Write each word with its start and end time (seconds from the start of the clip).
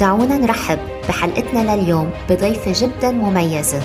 دعونا 0.00 0.38
نرحب 0.38 0.78
بحلقتنا 1.08 1.76
لليوم 1.76 2.10
بضيفة 2.30 2.72
جدا 2.86 3.10
مميزة. 3.10 3.82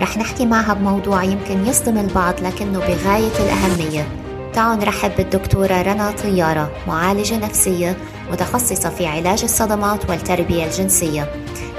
رح 0.00 0.16
نحكي 0.16 0.46
معها 0.46 0.74
بموضوع 0.74 1.24
يمكن 1.24 1.66
يصدم 1.66 1.98
البعض 1.98 2.34
لكنه 2.40 2.78
بغاية 2.78 3.32
الأهمية. 3.40 4.08
تعالوا 4.52 4.84
نرحب 4.84 5.10
بالدكتورة 5.16 5.82
رنا 5.82 6.10
طيارة 6.10 6.70
معالجة 6.88 7.38
نفسية 7.38 7.96
متخصصة 8.32 8.90
في 8.90 9.06
علاج 9.06 9.42
الصدمات 9.42 10.10
والتربية 10.10 10.64
الجنسية. 10.64 11.32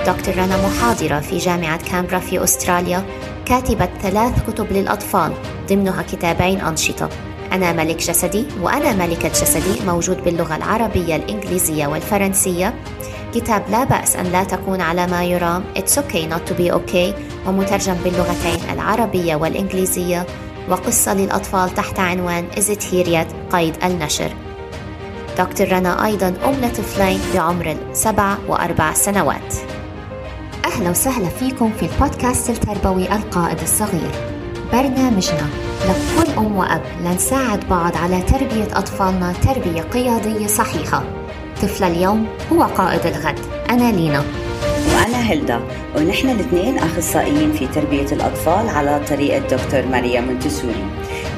دكتور 0.08 0.36
رنا 0.36 0.58
محاضرة 0.68 1.20
في 1.20 1.38
جامعة 1.38 1.80
كامبرا 1.92 2.20
في 2.20 2.44
أستراليا 2.44 3.04
كاتبة 3.46 3.90
ثلاث 4.02 4.34
كتب 4.48 4.72
للأطفال 4.72 5.34
ضمنها 5.70 6.02
كتابين 6.02 6.62
أنشطة. 6.62 7.10
أنا 7.52 7.74
ملك 7.74 7.98
جسدي 7.98 8.46
وأنا 8.62 9.06
ملكة 9.06 9.30
جسدي 9.30 9.86
موجود 9.86 10.24
باللغة 10.24 10.56
العربية 10.56 11.16
الإنجليزية 11.16 11.88
والفرنسية. 11.88 12.74
كتاب 13.34 13.64
لا 13.70 13.84
بأس 13.84 14.16
أن 14.16 14.26
لا 14.26 14.44
تكون 14.44 14.82
على 14.82 15.08
ما 15.08 15.24
يرام. 15.24 15.64
It's 15.76 15.98
okay 15.98 16.28
not 16.34 16.52
to 16.52 16.54
be 16.54 16.72
okay. 16.72 17.14
ومترجم 17.48 17.94
باللغتين 18.04 18.70
العربية 18.74 19.36
والإنجليزية. 19.36 20.26
وقصة 20.70 21.14
للأطفال 21.14 21.70
تحت 21.70 22.00
عنوان 22.00 22.48
Is 22.52 22.70
it 22.70 22.84
here 22.84 23.08
yet? 23.08 23.56
قيد 23.56 23.84
النشر. 23.84 24.32
دكتور 25.38 25.68
رنا 25.72 26.06
أيضا 26.06 26.28
أم 26.28 26.54
لطفلين 26.62 27.20
بعمر 27.34 27.76
السبع 27.92 28.38
وأربع 28.48 28.94
سنوات. 28.94 29.56
أهلا 30.66 30.90
وسهلا 30.90 31.30
فيكم 31.30 31.72
في 31.80 31.86
البودكاست 31.86 32.50
التربوي 32.50 33.16
القائد 33.16 33.62
الصغير. 33.62 34.12
برنامجنا 34.74 35.48
لكل 35.86 36.32
أم 36.38 36.56
وأب 36.56 36.82
لنساعد 37.02 37.70
بعض 37.70 37.98
على 37.98 38.22
تربية 38.22 38.78
أطفالنا 38.78 39.34
تربية 39.34 39.82
قيادية 39.82 40.48
صحيحة. 40.48 41.23
طفل 41.64 41.84
اليوم 41.84 42.28
هو 42.54 42.64
قائد 42.64 43.06
الغد. 43.06 43.40
أنا 43.70 43.92
لينا. 43.92 44.24
وأنا 44.96 45.30
هيلدا. 45.30 45.62
ونحن 45.98 46.30
الاثنين 46.30 46.78
أخصائيين 46.78 47.54
في 47.54 47.68
تربية 47.68 48.06
الأطفال 48.12 48.70
على 48.70 49.02
طريقة 49.10 49.40
دكتور 49.40 49.86
ماريا 49.86 50.22
مونتسوري. 50.22 50.86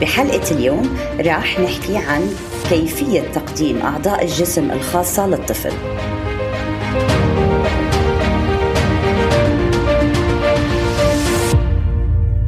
بحلقة 0.02 0.52
اليوم 0.52 0.98
راح 1.20 1.60
نحكي 1.60 1.98
عن 1.98 2.36
كيفية 2.70 3.22
تقديم 3.22 3.82
أعضاء 3.82 4.24
الجسم 4.24 4.72
الخاصة 4.72 5.28
للطفل. 5.28 5.74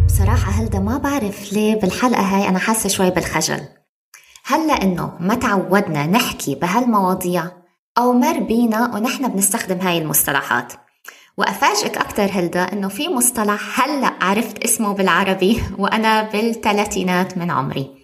بصراحة 0.06 0.52
هلدا 0.52 0.80
ما 0.80 0.98
بعرف 0.98 1.54
ليه 1.54 1.76
بالحلقة 1.76 2.22
هاي 2.22 2.50
أنا 2.50 2.60
حاسة 2.60 2.90
شوي 2.90 3.10
بالخجل. 3.10 3.62
هل 4.46 4.68
لأنه 4.68 5.12
ما 5.20 5.36
تعودنا 5.36 6.08
نحكي 6.08 6.56
بهالمواضيع 6.56 7.57
أو 7.98 8.14
مر 8.14 8.40
بينا 8.40 8.95
ونحن 8.95 9.28
بنستخدم 9.28 9.78
هاي 9.80 9.98
المصطلحات. 9.98 10.73
وأفاجئك 11.38 11.98
أكثر 11.98 12.30
هلدا 12.34 12.73
إنه 12.73 12.88
في 12.88 13.09
مصطلح 13.09 13.81
هلأ 13.81 14.14
عرفت 14.22 14.64
اسمه 14.64 14.94
بالعربي 14.94 15.64
وأنا 15.78 16.23
بالثلاثينات 16.23 17.38
من 17.38 17.52
عمري. 17.52 17.98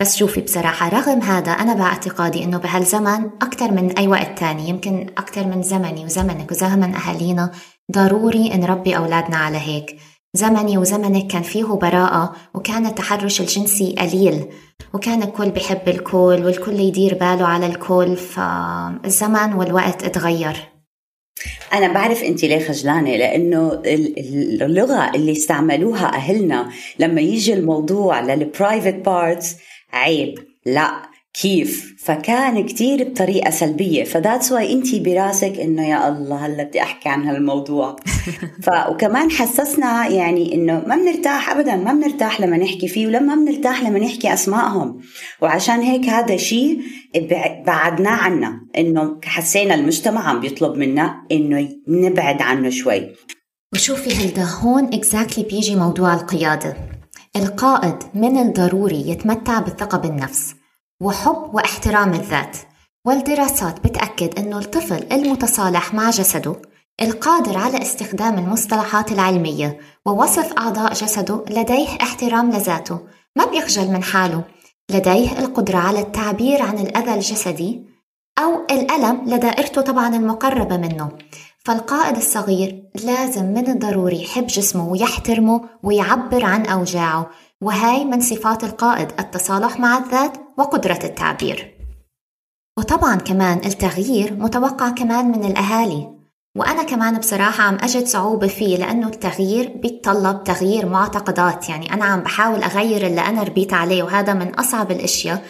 بس 0.00 0.16
شوفي 0.16 0.40
بصراحة 0.40 0.88
رغم 0.88 1.22
هذا 1.22 1.52
أنا 1.52 1.74
باعتقادي 1.74 2.44
إنه 2.44 2.58
بهالزمن 2.58 3.24
أكثر 3.42 3.72
من 3.72 3.98
أي 3.98 4.08
وقت 4.08 4.38
تاني 4.38 4.68
يمكن 4.68 5.06
أكثر 5.18 5.46
من 5.46 5.62
زمني 5.62 6.04
وزمنك 6.04 6.50
وزمن 6.50 6.94
أهالينا 6.94 7.50
ضروري 7.92 8.48
نربي 8.48 8.96
أولادنا 8.96 9.36
على 9.36 9.58
هيك. 9.58 9.96
زمني 10.34 10.78
وزمنك 10.78 11.26
كان 11.26 11.42
فيه 11.42 11.64
براءة 11.64 12.32
وكان 12.54 12.86
التحرش 12.86 13.40
الجنسي 13.40 13.94
قليل. 13.98 14.46
وكان 14.94 15.22
الكل 15.22 15.50
بحب 15.50 15.88
الكل 15.88 16.44
والكل 16.44 16.80
يدير 16.80 17.14
باله 17.14 17.46
على 17.46 17.66
الكل 17.66 18.16
فالزمن 18.16 19.52
والوقت 19.52 20.04
اتغير. 20.04 20.56
أنا 21.72 21.92
بعرف 21.92 22.22
أنت 22.22 22.44
ليه 22.44 22.68
خجلانة 22.68 23.16
لأنه 23.16 23.82
اللغة 24.62 25.10
اللي 25.14 25.32
استعملوها 25.32 26.14
أهلنا 26.14 26.70
لما 26.98 27.20
يجي 27.20 27.52
الموضوع 27.54 28.20
لل 28.20 28.36
private 28.36 28.94
parts 28.94 29.56
عيب. 29.92 30.38
لا 30.66 31.09
كيف؟ 31.34 31.94
فكان 31.98 32.66
كتير 32.66 33.08
بطريقة 33.08 33.50
سلبية. 33.50 34.04
ف 34.04 34.11
that's 34.11 34.52
why 34.52 34.72
انت 34.72 34.94
براسك 34.94 35.60
إنه 35.60 35.88
يا 35.88 36.08
الله 36.08 36.46
هلا 36.46 36.62
بدي 36.62 36.82
أحكي 36.82 37.08
عن 37.08 37.28
هالموضوع. 37.28 37.96
ف 38.64 38.70
وكمان 38.90 39.30
حسسنا 39.30 40.08
يعني 40.08 40.54
إنه 40.54 40.82
ما 40.86 40.96
بنرتاح 40.96 41.50
ابدا 41.50 41.76
ما 41.76 41.92
بنرتاح 41.92 42.40
لما 42.40 42.56
نحكي 42.56 42.88
فيه 42.88 43.06
ولما 43.06 43.34
بنرتاح 43.34 43.82
لما 43.82 43.98
نحكي 43.98 44.32
أسمائهم. 44.32 45.00
وعشان 45.42 45.80
هيك 45.80 46.08
هذا 46.08 46.36
شيء 46.36 46.80
بعدناه 47.66 48.16
عنا. 48.16 48.60
إنه 48.78 49.20
حسينا 49.24 49.74
المجتمع 49.74 50.28
عم 50.28 50.40
بيطلب 50.40 50.76
منا 50.76 51.26
إنه 51.32 51.68
نبعد 51.88 52.42
عنه 52.42 52.70
شوي. 52.70 53.08
وشوفي 53.74 54.14
هلدا 54.14 54.44
هون 54.44 54.84
اكزاكتلي 54.84 55.44
بيجي 55.44 55.76
موضوع 55.76 56.14
القيادة. 56.14 56.76
القائد 57.36 57.96
من 58.14 58.38
الضروري 58.38 59.10
يتمتع 59.10 59.60
بالثقة 59.60 59.98
بالنفس. 59.98 60.59
وحب 61.00 61.54
واحترام 61.54 62.14
الذات. 62.14 62.56
والدراسات 63.06 63.86
بتأكد 63.86 64.38
أنه 64.38 64.58
الطفل 64.58 65.12
المتصالح 65.12 65.94
مع 65.94 66.10
جسده 66.10 66.56
القادر 67.02 67.58
على 67.58 67.82
استخدام 67.82 68.38
المصطلحات 68.38 69.12
العلمية 69.12 69.78
ووصف 70.06 70.52
أعضاء 70.52 70.92
جسده 70.92 71.44
لديه 71.50 71.88
احترام 72.02 72.50
لذاته. 72.50 73.00
ما 73.36 73.44
بيخجل 73.44 73.90
من 73.90 74.02
حاله؟ 74.02 74.44
لديه 74.90 75.38
القدرة 75.38 75.78
على 75.78 76.00
التعبير 76.00 76.62
عن 76.62 76.78
الأذى 76.78 77.14
الجسدي 77.14 77.82
أو 78.38 78.66
الألم 78.70 79.22
لدائرته 79.26 79.80
طبعا 79.80 80.16
المقربة 80.16 80.76
منه. 80.76 81.08
فالقائد 81.64 82.16
الصغير 82.16 82.82
لازم 83.04 83.44
من 83.44 83.70
الضروري 83.70 84.22
يحب 84.22 84.46
جسمه 84.46 84.88
ويحترمه 84.88 85.60
ويعبر 85.82 86.44
عن 86.44 86.66
أوجاعه. 86.66 87.30
وهاي 87.60 88.04
من 88.04 88.20
صفات 88.20 88.64
القائد 88.64 89.08
التصالح 89.18 89.80
مع 89.80 89.98
الذات. 89.98 90.36
وقدرة 90.60 90.98
التعبير. 91.04 91.74
وطبعا 92.78 93.16
كمان 93.16 93.58
التغيير 93.58 94.34
متوقع 94.34 94.90
كمان 94.90 95.28
من 95.28 95.44
الأهالي. 95.44 96.10
وأنا 96.56 96.82
كمان 96.82 97.18
بصراحة 97.18 97.62
عم 97.64 97.74
أجد 97.74 98.06
صعوبة 98.06 98.46
فيه 98.46 98.76
لأنه 98.76 99.08
التغيير 99.08 99.72
بيتطلب 99.76 100.44
تغيير 100.44 100.88
معتقدات. 100.88 101.68
يعني 101.68 101.94
أنا 101.94 102.04
عم 102.04 102.20
بحاول 102.20 102.62
أغير 102.62 103.06
اللي 103.06 103.20
أنا 103.20 103.42
ربيت 103.42 103.72
عليه 103.72 104.02
وهذا 104.02 104.34
من 104.34 104.54
أصعب 104.54 104.90
الأشياء. 104.90 105.44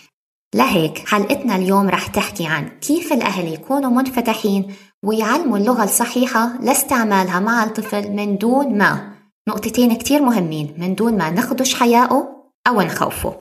لهيك 0.54 0.99
حلقتنا 0.99 1.56
اليوم 1.56 1.88
رح 1.88 2.06
تحكي 2.06 2.47
عن 2.47 2.69
كيف 2.69 3.12
الأهل 3.12 3.53
يكونوا 3.53 3.91
منفتحين 3.91 4.75
ويعلموا 5.04 5.59
اللغة 5.59 5.84
الصحيحة 5.84 6.60
لاستعمالها 6.60 7.41
مع 7.41 7.65
الطفل 7.65 8.10
من 8.10 8.38
دون 8.38 8.78
ما. 8.78 9.15
نقطتين 9.49 9.94
كتير 9.94 10.22
مهمين 10.22 10.75
من 10.78 10.94
دون 10.94 11.19
ما 11.19 11.31
نخدش 11.31 11.75
حياءه 11.75 12.28
أو 12.66 12.81
نخوفه. 12.81 13.38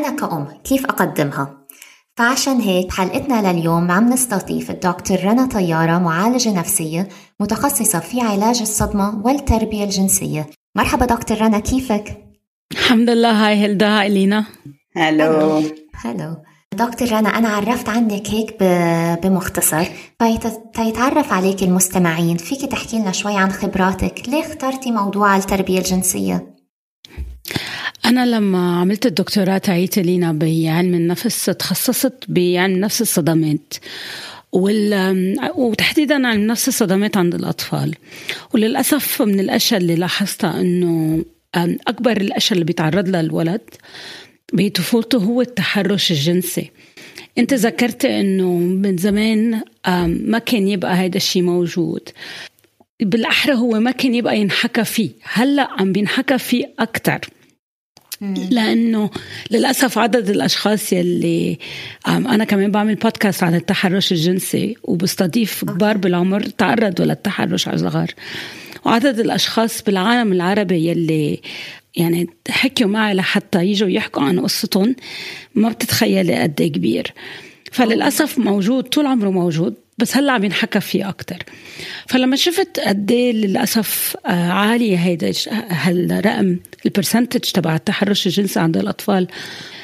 أنا 0.00 0.16
كأم 0.16 0.46
كيف 0.64 0.84
أقدمها؟ 0.84 1.56
فعشان 2.16 2.60
هيك 2.60 2.92
حلقتنا 2.92 3.52
لليوم 3.52 3.90
عم 3.90 4.12
نستضيف 4.12 4.70
الدكتور 4.70 5.24
رنا 5.24 5.46
طيارة 5.46 5.98
معالجة 5.98 6.52
نفسية 6.52 7.08
متخصصة 7.40 7.98
في 7.98 8.20
علاج 8.20 8.60
الصدمة 8.60 9.22
والتربية 9.24 9.84
الجنسية. 9.84 10.50
مرحبا 10.76 11.06
دكتور 11.06 11.40
رنا 11.40 11.58
كيفك؟ 11.58 12.18
الحمد 12.72 13.10
لله 13.10 13.46
هاي 13.46 13.64
هلدا 13.64 14.00
هاي 14.00 14.08
لينا. 14.08 14.46
هلو. 14.96 15.62
هلو. 15.94 16.36
دكتور 16.74 17.12
رنا 17.12 17.28
أنا 17.28 17.48
عرفت 17.48 17.88
عنك 17.88 18.28
هيك 18.28 18.62
بمختصر. 19.22 19.84
فيتعرف 20.74 21.32
عليك 21.32 21.62
المستمعين. 21.62 22.36
فيك 22.36 22.70
تحكي 22.70 22.98
لنا 22.98 23.12
شوي 23.12 23.36
عن 23.36 23.52
خبراتك. 23.52 24.28
ليه 24.28 24.40
اخترتي 24.40 24.90
موضوع 24.90 25.36
التربية 25.36 25.78
الجنسية؟ 25.78 26.54
أنا 28.04 28.26
لما 28.26 28.80
عملت 28.80 29.06
الدكتوراه 29.06 29.58
تاعيتي 29.58 30.02
لينا 30.02 30.32
بعلم 30.32 30.94
النفس 30.94 31.44
تخصصت 31.44 32.24
بعلم 32.28 32.76
نفس 32.76 33.00
الصدمات. 33.00 33.74
وال... 34.52 35.36
وتحديدا 35.54 36.26
عن 36.26 36.46
نفس 36.46 36.68
الصدمات 36.68 37.16
عند 37.16 37.34
الأطفال. 37.34 37.94
وللأسف 38.54 39.22
من 39.22 39.40
الأشياء 39.40 39.80
اللي 39.80 39.94
لاحظتها 39.94 40.60
أنه 40.60 41.24
أكبر 41.88 42.16
الأشياء 42.16 42.52
اللي 42.52 42.64
بيتعرض 42.64 43.08
لها 43.08 43.20
الولد 43.20 43.60
بطفولته 44.52 45.18
هو 45.18 45.40
التحرش 45.40 46.10
الجنسي. 46.10 46.70
أنت 47.38 47.54
ذكرت 47.54 48.04
إنه 48.04 48.52
من 48.58 48.96
زمان 48.96 49.60
ما 50.06 50.38
كان 50.38 50.68
يبقى 50.68 50.94
هذا 50.94 51.16
الشيء 51.16 51.42
موجود. 51.42 52.08
بالأحرى 53.00 53.54
هو 53.54 53.80
ما 53.80 53.90
كان 53.90 54.14
يبقى 54.14 54.38
ينحكى 54.40 54.84
فيه. 54.84 55.10
هلأ 55.22 55.68
عم 55.78 55.92
بينحكى 55.92 56.38
فيه 56.38 56.74
أكثر 56.78 57.20
لأنه 58.50 59.10
للأسف 59.50 59.98
عدد 59.98 60.30
الأشخاص 60.30 60.92
يلي 60.92 61.58
أنا 62.08 62.44
كمان 62.44 62.70
بعمل 62.70 62.94
بودكاست 62.94 63.42
عن 63.42 63.54
التحرش 63.54 64.12
الجنسي 64.12 64.76
وبستضيف 64.82 65.64
كبار 65.64 65.96
بالعمر 65.96 66.40
تعرضوا 66.42 67.04
للتحرش 67.04 67.68
على 67.68 67.74
الصغار. 67.74 68.10
وعدد 68.84 69.18
الأشخاص 69.20 69.82
بالعالم 69.82 70.32
العربي 70.32 70.88
يلي 70.88 71.40
يعني 71.96 72.26
حكيوا 72.48 72.90
معي 72.90 73.14
لحتى 73.14 73.64
يجوا 73.64 73.88
يحكوا 73.88 74.22
عن 74.22 74.40
قصتهم 74.40 74.96
ما 75.54 75.68
بتتخيلي 75.68 76.42
قد 76.42 76.62
كبير. 76.62 77.14
فللأسف 77.72 78.38
موجود 78.38 78.84
طول 78.84 79.06
عمره 79.06 79.30
موجود. 79.30 79.74
بس 80.00 80.16
هلا 80.16 80.32
عم 80.32 80.44
ينحكى 80.44 80.80
فيه 80.80 81.08
أكثر 81.08 81.36
فلما 82.06 82.36
شفت 82.36 82.80
قد 82.80 83.10
إيه 83.10 83.32
للأسف 83.32 84.16
آه، 84.26 84.50
عالية 84.50 84.96
هيدا 84.96 85.32
هالرقم 85.70 86.56
البرسنتج 86.86 87.40
تبع 87.40 87.74
التحرش 87.74 88.26
الجنسي 88.26 88.60
عند 88.60 88.76
الأطفال 88.76 89.28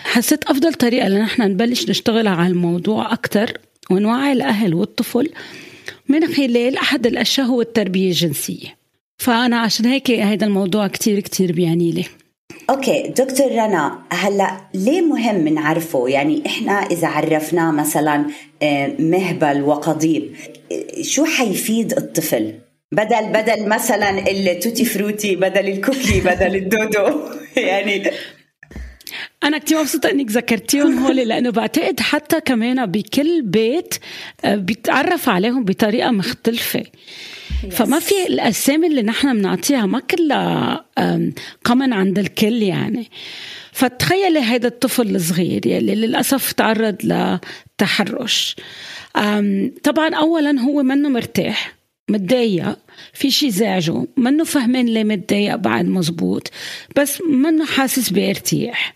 حسيت 0.05 0.45
أفضل 0.45 0.75
طريقة 0.75 1.09
لنحن 1.09 1.43
نبلش 1.43 1.89
نشتغل 1.89 2.29
على 2.29 2.49
الموضوع 2.49 3.13
أكثر 3.13 3.59
ونوعي 3.91 4.33
الأهل 4.33 4.75
والطفل 4.75 5.29
من 6.09 6.35
خلال 6.35 6.77
أحد 6.77 7.07
الأشياء 7.07 7.47
هو 7.47 7.61
التربية 7.61 8.09
الجنسية. 8.09 8.77
فأنا 9.19 9.59
عشان 9.59 9.87
هيك 9.87 10.11
هذا 10.11 10.47
الموضوع 10.47 10.87
كتير 10.87 11.21
كتير 11.21 11.53
بيعني 11.53 11.93
لي. 11.93 12.05
Okay 12.71 13.03
دكتور 13.09 13.47
رنا 13.53 14.03
هلا 14.11 14.61
ليه 14.75 15.01
مهم 15.01 15.49
نعرفه؟ 15.49 16.09
يعني 16.09 16.43
إحنا 16.47 16.73
إذا 16.73 17.09
عرفناه 17.09 17.71
مثلا 17.71 18.27
آه، 18.63 18.93
مهبل 18.99 19.63
وقضيب 19.63 20.37
شو 21.01 21.25
حيفيد 21.25 21.93
الطفل؟ 21.93 22.55
بدل 22.93 23.27
بدل 23.33 23.69
مثلا 23.69 24.31
التوتي 24.31 24.85
فروتي 24.85 25.37
بدل 25.37 25.69
الكوكي 25.69 26.21
بدل 26.31 26.57
الدودو. 26.57 27.21
يعني 27.57 28.11
أنا 29.45 29.59
كتير 29.59 29.81
مبسوطة 29.81 30.11
إنك 30.11 30.31
ذكرتيهم 30.31 30.99
هول 30.99 31.17
لأنه 31.17 31.51
بعتقد 31.51 32.01
حتى 32.01 32.41
كمان 32.41 32.87
بكل 32.87 33.43
بيت 33.43 33.95
آه، 34.45 34.55
بيتعرف 34.55 35.29
عليهم 35.29 35.65
بطريقة 35.65 36.11
مختلفة. 36.11 36.85
فما 37.71 37.99
في 37.99 38.27
الأسامي 38.27 38.87
اللي 38.87 39.03
نحن 39.03 39.39
بنعطيها 39.39 39.87
ما 39.87 40.01
كلها 40.01 40.85
قمن 41.65 41.93
عند 41.93 42.19
الكل 42.19 42.63
يعني. 42.63 43.11
فتخيلي 43.73 44.41
هيدا 44.41 44.69
الطفل 44.69 45.17
الصغير 45.17 45.67
يلي 45.67 45.95
للأسف 45.95 46.53
تعرض 46.53 46.97
لتحرش. 47.05 48.57
طبعا 49.83 50.15
اولا 50.15 50.61
هو 50.61 50.83
منه 50.83 51.09
مرتاح 51.09 51.77
متضايق 52.09 52.79
في 53.13 53.31
شي 53.31 53.51
زعجه 53.51 54.07
منه 54.17 54.45
فهمان 54.45 54.87
ليه 54.87 55.05
متضايق 55.05 55.57
بعد 55.57 55.85
مزبوط 55.85 56.51
بس 56.97 57.23
منه 57.23 57.67
حاسس 57.67 58.11
بارتياح 58.11 58.95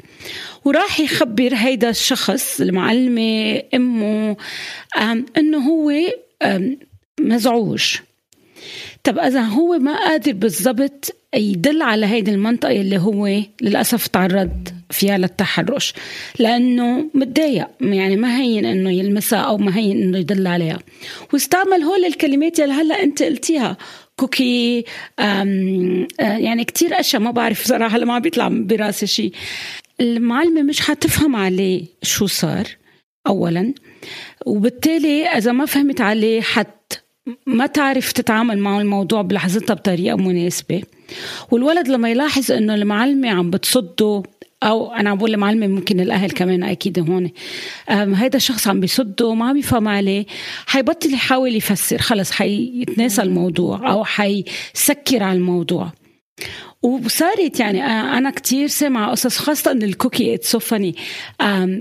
وراح 0.65 1.01
يخبر 1.01 1.55
هيدا 1.55 1.91
الشخص 1.91 2.61
المعلمة 2.61 3.63
أمه 3.75 4.37
أنه 5.37 5.59
هو 5.59 5.93
مزعوج. 7.21 7.97
طب 9.05 9.19
إذا 9.19 9.41
هو 9.41 9.79
ما 9.79 9.99
قادر 9.99 10.33
بالضبط 10.33 11.17
يدل 11.35 11.83
على 11.83 12.07
هيدي 12.07 12.31
المنطقة 12.31 12.81
اللي 12.81 12.99
هو 12.99 13.43
للأسف 13.63 14.07
تعرض 14.07 14.69
فيها 14.91 15.19
للتحرش 15.19 15.95
لأنه 16.39 17.11
متضايق. 17.15 17.69
يعني 17.81 18.17
ما 18.17 18.37
هين 18.37 18.65
إنه 18.65 18.91
يلمسها 18.91 19.39
أو 19.39 19.59
ما 19.59 19.77
هين 19.77 20.03
إنه 20.03 20.19
يدل 20.19 20.47
عليها. 20.47 20.79
واستعمل 21.33 21.83
هول 21.83 22.05
الكلمات 22.05 22.61
اللي 22.61 22.75
هلأ 22.75 23.03
أنت 23.03 23.23
قلتيها. 23.23 23.77
كوكي 24.17 24.85
آه، 25.19 25.45
يعني 26.19 26.65
كتير 26.65 27.01
أشياء 27.01 27.23
ما 27.23 27.31
بعرف 27.31 27.67
صراحة 27.67 27.99
ما 27.99 28.19
بيطلع 28.19 28.49
براسي 28.49 29.07
شيء 29.07 29.33
المعلمة 30.01 30.63
مش 30.63 30.81
حتفهم 30.81 31.37
عليه 31.37 31.85
شو 32.03 32.27
صار 32.27 32.65
اولا 33.27 33.75
وبالتالي 34.47 35.27
إذا 35.27 35.53
ما 35.53 35.67
فهمت 35.67 36.01
عليه 36.01 36.41
حت 36.41 36.80
ما 37.47 37.67
تعرف 37.67 38.13
تتعامل 38.13 38.59
مع 38.59 38.81
الموضوع 38.81 39.23
بلحظتها 39.23 39.75
بطريقة 39.75 40.17
مناسبة. 40.17 40.83
والولد 41.51 41.89
لما 41.89 42.11
يلاحظ 42.11 42.53
إنه 42.53 42.75
المعلمة 42.75 43.31
عم 43.31 43.51
بتصده 43.51 44.23
أو 44.63 44.93
أنا 44.93 45.11
عم 45.11 45.17
بقول 45.19 45.35
المعلمة 45.35 45.67
ممكن 45.67 46.01
الأهل 46.01 46.31
كمان 46.31 46.63
أكيد 46.63 46.99
هون 46.99 47.31
هذا 47.89 48.37
الشخص 48.37 48.69
عم 48.69 48.81
بيصده 48.81 49.27
وما 49.27 49.49
عم 49.49 49.57
يفهم 49.57 49.89
عليه 49.89 50.27
حيبطل 50.67 51.13
يحاول 51.13 51.57
يفسر 51.57 51.99
خلص 51.99 52.31
حيتناسى 52.31 53.23
الموضوع 53.23 53.91
أو 53.93 54.05
حيسكر 54.05 55.23
على 55.23 55.39
الموضوع. 55.39 55.93
وصارت 56.83 57.61
يعني 57.61 57.85
أنا 57.87 58.31
كتير 58.31 58.67
سامعة 58.67 59.11
قصص 59.11 59.39
خاصة 59.39 59.73
الكوكي 59.73 60.35
it's 60.35 60.57
funny 60.57 60.95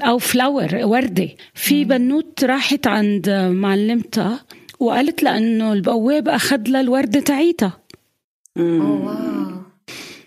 أو 0.01 0.17
flower 0.17 0.69
وردة. 0.83 1.29
في 1.53 1.85
بنوت 1.85 2.43
راحت 2.43 2.87
عند 2.87 3.29
معلمتها 3.51 4.45
وقالت 4.79 5.23
لها 5.23 5.37
انه 5.37 5.73
البواب 5.73 6.29
اخذ 6.29 6.67
لها 6.67 6.81
الورده 6.81 7.19
تاعيتها. 7.19 7.79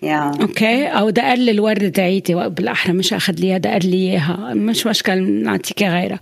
يا. 0.02 0.32
Okay؟ 0.40 0.86
أو 0.86 1.10
دقر 1.10 1.34
لي 1.34 1.50
الورده 1.50 1.88
تاعيتي. 1.88 2.34
بالأحرى 2.34 2.92
مش 2.92 3.12
اخذ 3.12 3.34
لي 3.34 3.58
دقر 3.58 3.78
لي 3.78 3.96
إياها. 3.96 4.54
مش 4.54 4.86
مشكل 4.86 5.22
نعطيك 5.22 5.82
غيرها. 5.82 6.20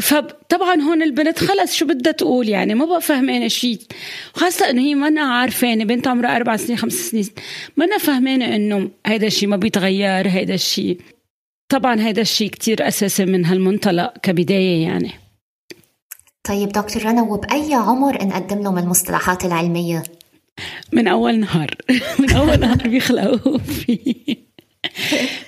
فطبعا 0.00 0.80
هون 0.80 1.02
البنت 1.02 1.38
خلص. 1.38 1.74
شو 1.74 1.86
بدها 1.86 2.12
تقول 2.12 2.48
يعني؟ 2.48 2.74
ما 2.74 2.84
بقى 2.84 3.00
فهمانة 3.00 3.48
شيء 3.48 3.78
خاصة 4.34 4.70
إنه 4.70 4.82
هي 4.82 4.94
ما 4.94 5.20
عارفانة. 5.20 5.84
بنت 5.84 6.08
عمرها 6.08 6.36
أربع 6.36 6.56
سنين 6.56 6.78
خمس 6.78 6.92
سنين. 6.92 7.28
ما 7.76 7.98
فهمانة 7.98 8.56
إنه 8.56 8.90
هيدا 9.06 9.26
الشيء 9.26 9.48
ما 9.48 9.56
بيتغير 9.56 10.28
هيدا 10.28 10.54
الشيء 10.54 11.00
طبعا 11.68 12.00
هيدا 12.00 12.22
الشيء 12.22 12.48
كتير 12.48 12.88
أساسي 12.88 13.24
من 13.24 13.44
هالمنطلق 13.44 14.12
كبداية 14.22 14.82
يعني. 14.82 15.21
طيب 16.44 16.68
دكتور 16.68 17.04
رنا 17.04 17.22
وبأي 17.22 17.74
عمر 17.74 18.24
نقدم 18.24 18.62
لهم 18.62 18.78
المصطلحات 18.78 19.44
العلمية؟ 19.44 20.02
من 20.92 21.08
أول 21.08 21.40
نهار. 21.40 21.74
من 22.20 22.30
أول 22.30 22.60
نهار 22.60 22.88
بيخلقوا 22.88 23.58
فيه. 23.58 24.36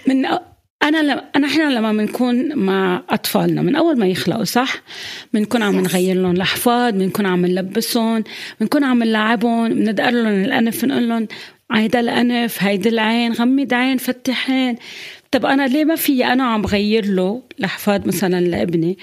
من 0.07 0.27
أ... 0.27 0.41
أنا 0.83 1.03
لما 1.03 1.25
أنا 1.37 1.47
إحنا 1.47 1.71
لما 1.71 1.93
بنكون 1.93 2.57
مع 2.59 3.03
أطفالنا 3.11 3.63
من 3.63 3.77
أول 3.77 3.99
ما 3.99 4.07
يخلقوا 4.07 4.45
صح؟ 4.45 4.83
بنكون 5.33 5.63
عم 5.63 5.81
نغير 5.81 6.17
لهم 6.17 6.31
الأحفاد 6.31 6.99
بنكون 6.99 7.27
عم 7.27 7.47
نلبسهم 7.47 8.25
بنكون 8.61 8.85
عم 8.85 9.03
نلعبهم 9.03 9.69
بندقر 9.69 10.11
لهم 10.11 10.45
الأنف 10.45 10.85
بنقول 10.85 11.09
لهم 11.09 11.29
هيدا 11.73 12.01
الأنف 12.01 12.63
هيدي 12.63 12.89
العين 12.89 13.33
غمض 13.33 13.75
عين 13.75 13.97
فتح 13.97 14.51
عين. 14.51 14.77
طب 15.31 15.47
أنا 15.47 15.67
ليه 15.67 15.85
ما 15.85 15.97
في 15.97 16.25
أنا 16.25 16.45
عم 16.45 16.67
غير 16.67 17.07
له 17.07 17.43
الأحفاد 17.59 18.07
مثلا 18.07 18.41
لابني؟ 18.41 18.99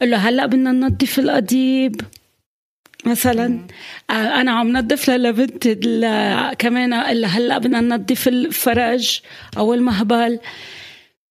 قال 0.00 0.10
له 0.10 0.16
هلا 0.16 0.46
بدنا 0.46 0.72
ننظف 0.72 1.18
القضيب. 1.18 2.00
مثلا 3.06 3.60
آه، 4.10 4.12
أنا 4.12 4.52
عم 4.52 4.76
نظف 4.76 5.10
لبنت 5.10 5.68
كمان 6.58 6.94
قال 6.94 7.24
هلا 7.24 7.58
بدنا 7.58 7.80
ننظف 7.80 8.28
الفرج 8.28 9.20
أو 9.56 9.74
المهبل. 9.74 10.38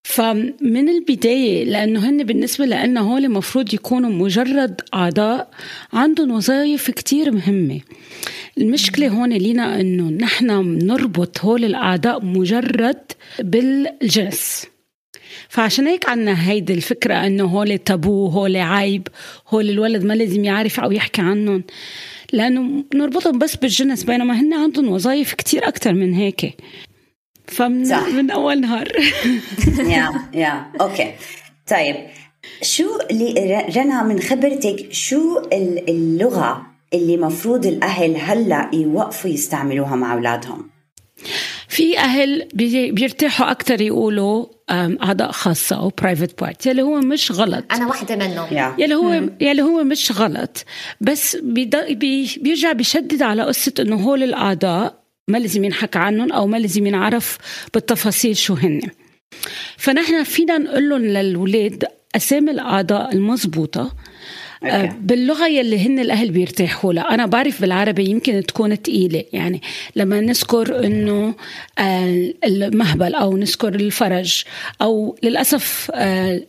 فمن 0.04 0.90
البداية 0.90 1.64
لأنه 1.66 2.10
هن 2.10 2.24
بالنسبة 2.24 2.66
لنا 2.66 3.02
هول 3.02 3.26
المفروض 3.26 3.74
يكونوا 3.74 4.10
مجرد 4.10 4.82
أعضاء 4.94 5.50
عندهم 5.94 6.32
وظائف 6.32 6.92
كتير 6.92 7.32
مهمة. 7.32 7.80
المشكلة 8.58 9.08
هون 9.08 9.34
لينا 9.34 9.82
أنه 9.82 10.10
نحن 10.10 10.46
نربط 10.86 11.40
هول 11.40 11.66
الأعضاء 11.66 12.26
مجرد 12.26 13.12
بالجنس. 13.40 14.66
فعشان 15.50 15.88
هيك 15.88 16.10
عنا 16.10 16.50
هيدي 16.50 16.74
الفكرة 16.74 17.14
إنه 17.14 17.44
هول 17.44 17.78
تابو 17.78 18.28
هول 18.28 18.56
عيب 18.56 19.08
هول 19.48 19.70
الولد 19.70 20.04
ما 20.04 20.14
لازم 20.14 20.44
يعرف 20.44 20.80
أو 20.80 20.92
يحكي 20.92 21.22
عنهم. 21.22 21.64
لأنه 22.34 22.84
نربطهم 22.96 23.40
بس 23.40 23.56
بالجنس 23.56 24.04
بينما 24.04 24.42
هن 24.42 24.54
عندهم 24.54 24.90
وظائف 24.90 25.34
كتير 25.34 25.68
أكثر 25.68 25.94
من 25.94 26.14
هيك. 26.14 26.58
فمن 27.48 27.86
صح. 27.86 28.08
من 28.08 28.32
أول 28.32 28.62
نهار. 28.62 28.88
Yeah 29.94 30.12
yeah 30.34 30.72
okay. 30.82 31.12
طيب 31.68 31.96
شو 32.62 33.00
اللي 33.12 33.66
رنا 33.76 34.04
من 34.04 34.20
خبرتك 34.20 34.88
شو 34.92 35.40
اللغة 35.90 36.66
اللي 36.94 37.18
مفروض 37.18 37.66
الأهل 37.66 38.16
هلأ 38.18 38.70
يوقفوا 38.74 39.30
يستعملوها 39.30 39.96
مع 39.96 40.14
أولادهم؟ 40.14 40.70
في 41.68 41.98
أهل 41.98 42.48
بيرتاحوا 42.92 43.52
أكثر 43.52 43.82
يقولوا 43.82 44.46
أعضاء 44.72 45.32
خاصة 45.32 45.76
أو 45.76 45.90
private 45.90 46.42
part 46.42 46.66
يلي 46.66 46.82
هو 46.82 47.00
مش 47.00 47.32
غلط. 47.32 47.64
أنا 47.72 47.88
واحدة 47.88 48.16
منهم. 48.16 48.48
Yeah. 48.50 48.80
يلي 48.80 48.96
هو 48.96 49.20
hmm. 49.20 49.30
يلي 49.42 49.62
هو 49.62 49.84
مش 49.84 50.12
غلط. 50.12 50.66
بس 51.02 51.36
بي 51.36 51.70
بيرجع 52.42 52.72
بيشدد 52.72 53.22
على 53.22 53.44
قصة 53.44 53.74
إنه 53.80 53.96
هول 53.96 54.24
الأعضاء 54.24 55.04
ما 55.28 55.38
لازم 55.38 55.64
ينحكى 55.64 56.00
عنهم 56.00 56.32
أو 56.32 56.48
ما 56.48 56.58
لازم 56.58 56.88
ينعرف 56.88 57.38
بالتفاصيل 57.74 58.38
شو 58.38 58.54
هن. 58.54 58.82
فنحن 59.78 60.24
فينا 60.24 60.58
نقول 60.58 60.90
لهم 60.90 61.02
للولاد 61.02 61.86
أسامي 62.16 62.52
الأعضاء 62.52 63.14
المضبوطه 63.14 63.92
آه، 64.66 64.96
باللغة 65.02 65.48
يلي 65.48 65.88
هن 65.88 66.00
الأهل 66.00 66.32
بيرتاحوا 66.32 66.94
لها 66.94 67.14
أنا 67.14 67.26
بعرف 67.26 67.62
بالعربي 67.62 68.06
يمكن 68.06 68.44
تكون 68.48 68.82
تقيلة 68.82 69.24
يعني 69.34 69.62
لما 69.96 70.22
نذكر 70.22 70.86
أنه 70.86 71.34
آه، 71.80 72.34
المهبل 72.46 73.16
أو 73.16 73.38
نذكر 73.38 73.76
الفرج 73.76 74.44
أو 74.82 75.18
للأسف 75.24 75.92
آه، 75.94 76.42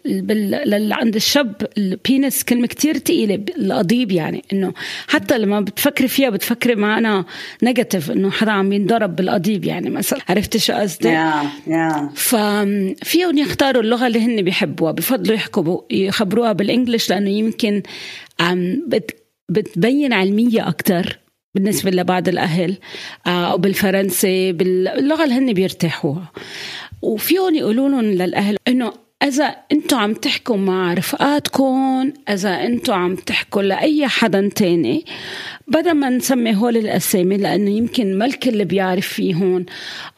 عند 0.90 1.16
الشاب 1.16 1.54
البينس 1.78 2.44
كلمة 2.44 2.66
كتير 2.66 2.96
تقيلة 2.98 3.44
القضيب 3.58 4.12
يعني 4.12 4.44
أنه 4.52 4.72
حتى 5.08 5.38
لما 5.38 5.60
بتفكري 5.60 6.08
فيها 6.08 6.30
بتفكري 6.30 6.74
معنا 6.74 7.24
نيجاتيف 7.62 8.10
أنه 8.10 8.30
حدا 8.30 8.50
عم 8.52 8.72
ينضرب 8.72 9.16
بالقضيب 9.16 9.64
يعني 9.64 9.90
مثلا 9.90 10.20
عرفتي 10.28 10.58
شو 10.58 10.72
قصدي؟ 10.72 11.08
yeah, 11.08 11.68
yeah. 11.68 12.14
ففيهم 12.14 13.38
يختاروا 13.38 13.82
اللغة 13.82 14.06
اللي 14.06 14.20
هن 14.20 14.42
بيحبوها 14.42 14.92
بفضلوا 14.92 15.34
يحكوا 15.34 15.80
يخبروها 15.90 16.52
بالإنجلش 16.52 17.10
لأنه 17.10 17.30
يمكن 17.30 17.82
عم 18.40 18.88
بتبين 19.48 20.12
علمية 20.12 20.68
أكتر 20.68 21.18
بالنسبة 21.54 21.90
لبعض 21.90 22.28
الأهل 22.28 22.76
آه، 23.26 23.52
أو 23.52 23.58
بالفرنسي 23.58 24.52
باللغة 24.52 25.24
اللي 25.24 25.34
هن 25.34 25.52
بيرتاحوها. 25.52 26.32
وفيهم 27.02 27.54
يقولوا 27.54 27.88
لهم 27.88 28.00
للأهل 28.00 28.56
إنه 28.68 28.92
إذا 29.22 29.44
أنتوا 29.44 29.98
عم 29.98 30.14
تحكوا 30.14 30.56
مع 30.56 30.94
رفقاتكم 30.94 32.12
إذا 32.28 32.50
أنتوا 32.50 32.94
عم 32.94 33.16
تحكوا 33.16 33.62
لأي 33.62 34.08
حدا 34.08 34.50
تاني 34.56 35.04
بدل 35.68 35.92
ما 35.92 36.10
نسمي 36.10 36.56
هول 36.56 36.76
الأسامي 36.76 37.36
لأنه 37.36 37.70
يمكن 37.70 38.18
ما 38.18 38.24
الكل 38.24 38.64
بيعرف 38.64 39.08
فيهم 39.08 39.66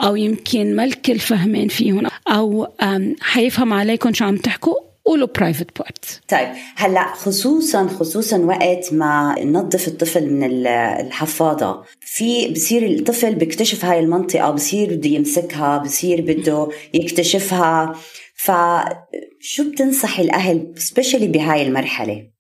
أو 0.01 0.17
يمكن 0.17 0.77
ما 0.77 0.85
الكل 0.85 1.19
فهمين 1.19 1.69
فيهم 1.69 2.07
أو 2.29 2.73
حيفهم 3.21 3.73
عليكم 3.73 4.13
شو 4.13 4.25
عم 4.25 4.37
تحكوا. 4.37 4.88
قولوا 5.09 5.29
private 5.39 5.79
part 5.79 6.21
طيب 6.29 6.49
هلأ 6.77 7.15
خصوصا 7.15 7.87
خصوصا 7.87 8.39
وقت 8.39 8.93
ما 8.93 9.35
ننظف 9.39 9.89
الطفل 9.89 10.31
من 10.31 10.67
الحفاضة 10.67 11.85
في 12.01 12.49
بصير 12.49 12.87
الطفل 12.87 13.35
بيكتشف 13.35 13.85
هاي 13.85 14.01
المنطقة 14.01 14.51
بصير 14.51 14.95
بده 14.95 15.09
يمسكها 15.09 15.79
بصير 15.79 16.21
بده 16.21 16.69
يكتشفها. 16.95 17.95
فشو 18.37 19.71
بتنصحي 19.71 20.23
الأهل 20.23 20.75
especially 20.77 21.27
بهاي 21.27 21.67
المرحلة؟ 21.67 22.31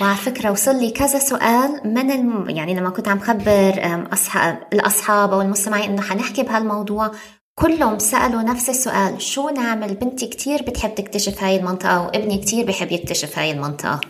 وعلى 0.00 0.16
فكرة 0.16 0.50
وصل 0.50 0.80
لي 0.80 0.90
كذا 0.90 1.18
سؤال 1.18 1.80
من 1.84 2.10
الم... 2.10 2.50
يعني 2.50 2.74
لما 2.74 2.90
كنت 2.90 3.08
عم 3.08 3.20
خبر 3.20 3.74
أصحاب 4.12 4.58
الأصحاب 4.72 5.32
أو 5.32 5.42
المستمعين 5.42 5.90
إنه 5.90 6.02
حنحكي 6.02 6.42
بهالموضوع 6.42 7.10
كلهم 7.58 7.98
سألوا 7.98 8.42
نفس 8.42 8.68
السؤال 8.68 9.22
شو 9.22 9.48
نعمل 9.48 9.94
بنتي 9.94 10.26
كتير 10.26 10.62
بتحب 10.62 10.94
تكتشف 10.94 11.42
هاي 11.42 11.56
المنطقة 11.56 12.06
وابني 12.06 12.38
كتير 12.38 12.64
بحب 12.64 12.92
يكتشف 12.92 13.38
هاي 13.38 13.50
المنطقة 13.50 14.00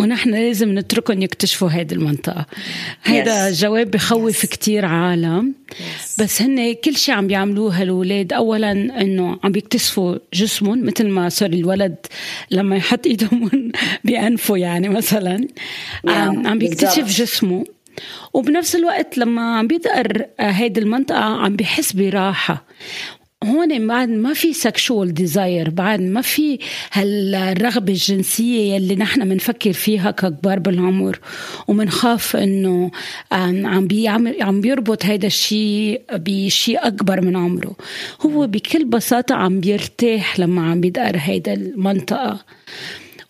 ونحن 0.00 0.30
لازم 0.30 0.78
نتركهم 0.78 1.22
يكتشفوا 1.22 1.68
هذه 1.68 1.92
المنطقة 1.92 2.46
هذا 3.02 3.50
yes. 3.50 3.54
جواب 3.54 3.90
بخوف 3.90 4.42
yes. 4.42 4.48
كتير 4.48 4.86
عالم 4.86 5.54
yes. 5.70 6.22
بس 6.22 6.42
هن 6.42 6.74
كل 6.74 6.96
شيء 6.96 7.14
عم 7.14 7.26
بيعملوه 7.26 7.80
هالولاد 7.80 8.32
أولا 8.32 8.72
إنه 8.72 9.38
عم 9.44 9.52
بيكتشفوا 9.52 10.16
جسمهم 10.34 10.86
مثل 10.86 11.08
ما 11.08 11.28
صار 11.28 11.48
الولد 11.48 11.96
لما 12.50 12.76
يحط 12.76 13.06
إيدهم 13.06 13.72
بأنفه 14.04 14.56
يعني 14.56 14.88
مثلا 14.88 15.48
yeah. 16.06 16.10
عم 16.46 16.58
بيكتشف 16.58 17.18
جسمه 17.18 17.64
وبنفس 18.32 18.76
الوقت 18.76 19.18
لما 19.18 19.58
عم 19.58 19.66
بيدقر 19.66 20.26
هيدي 20.40 20.80
المنطقة 20.80 21.24
عم 21.24 21.56
بحس 21.56 21.92
براحة. 21.92 22.66
هون 23.44 23.86
بعد 23.86 24.08
ما 24.08 24.34
في 24.34 24.52
sexual 24.52 25.14
desire 25.14 25.70
بعد 25.70 26.00
ما 26.00 26.20
في 26.20 26.58
هالرغبة 26.92 27.92
الجنسية 27.92 28.74
يلي 28.74 28.94
نحن 28.96 29.28
بنفكر 29.28 29.72
فيها 29.72 30.10
ككبار 30.10 30.58
بالعمر 30.58 31.18
ومنخاف 31.68 32.36
إنه 32.36 32.90
عم 33.32 33.86
بيعمل 33.86 34.42
عم 34.42 34.60
بيربط 34.60 35.04
هيدا 35.04 35.26
الشيء 35.26 36.02
بشيء 36.12 36.86
أكبر 36.86 37.20
من 37.20 37.36
عمره. 37.36 37.76
هو 38.26 38.46
بكل 38.46 38.84
بساطة 38.84 39.34
عم 39.34 39.60
بيرتاح 39.60 40.40
لما 40.40 40.70
عم 40.70 40.80
بيدقر 40.80 41.16
هيدا 41.16 41.52
المنطقة. 41.52 42.44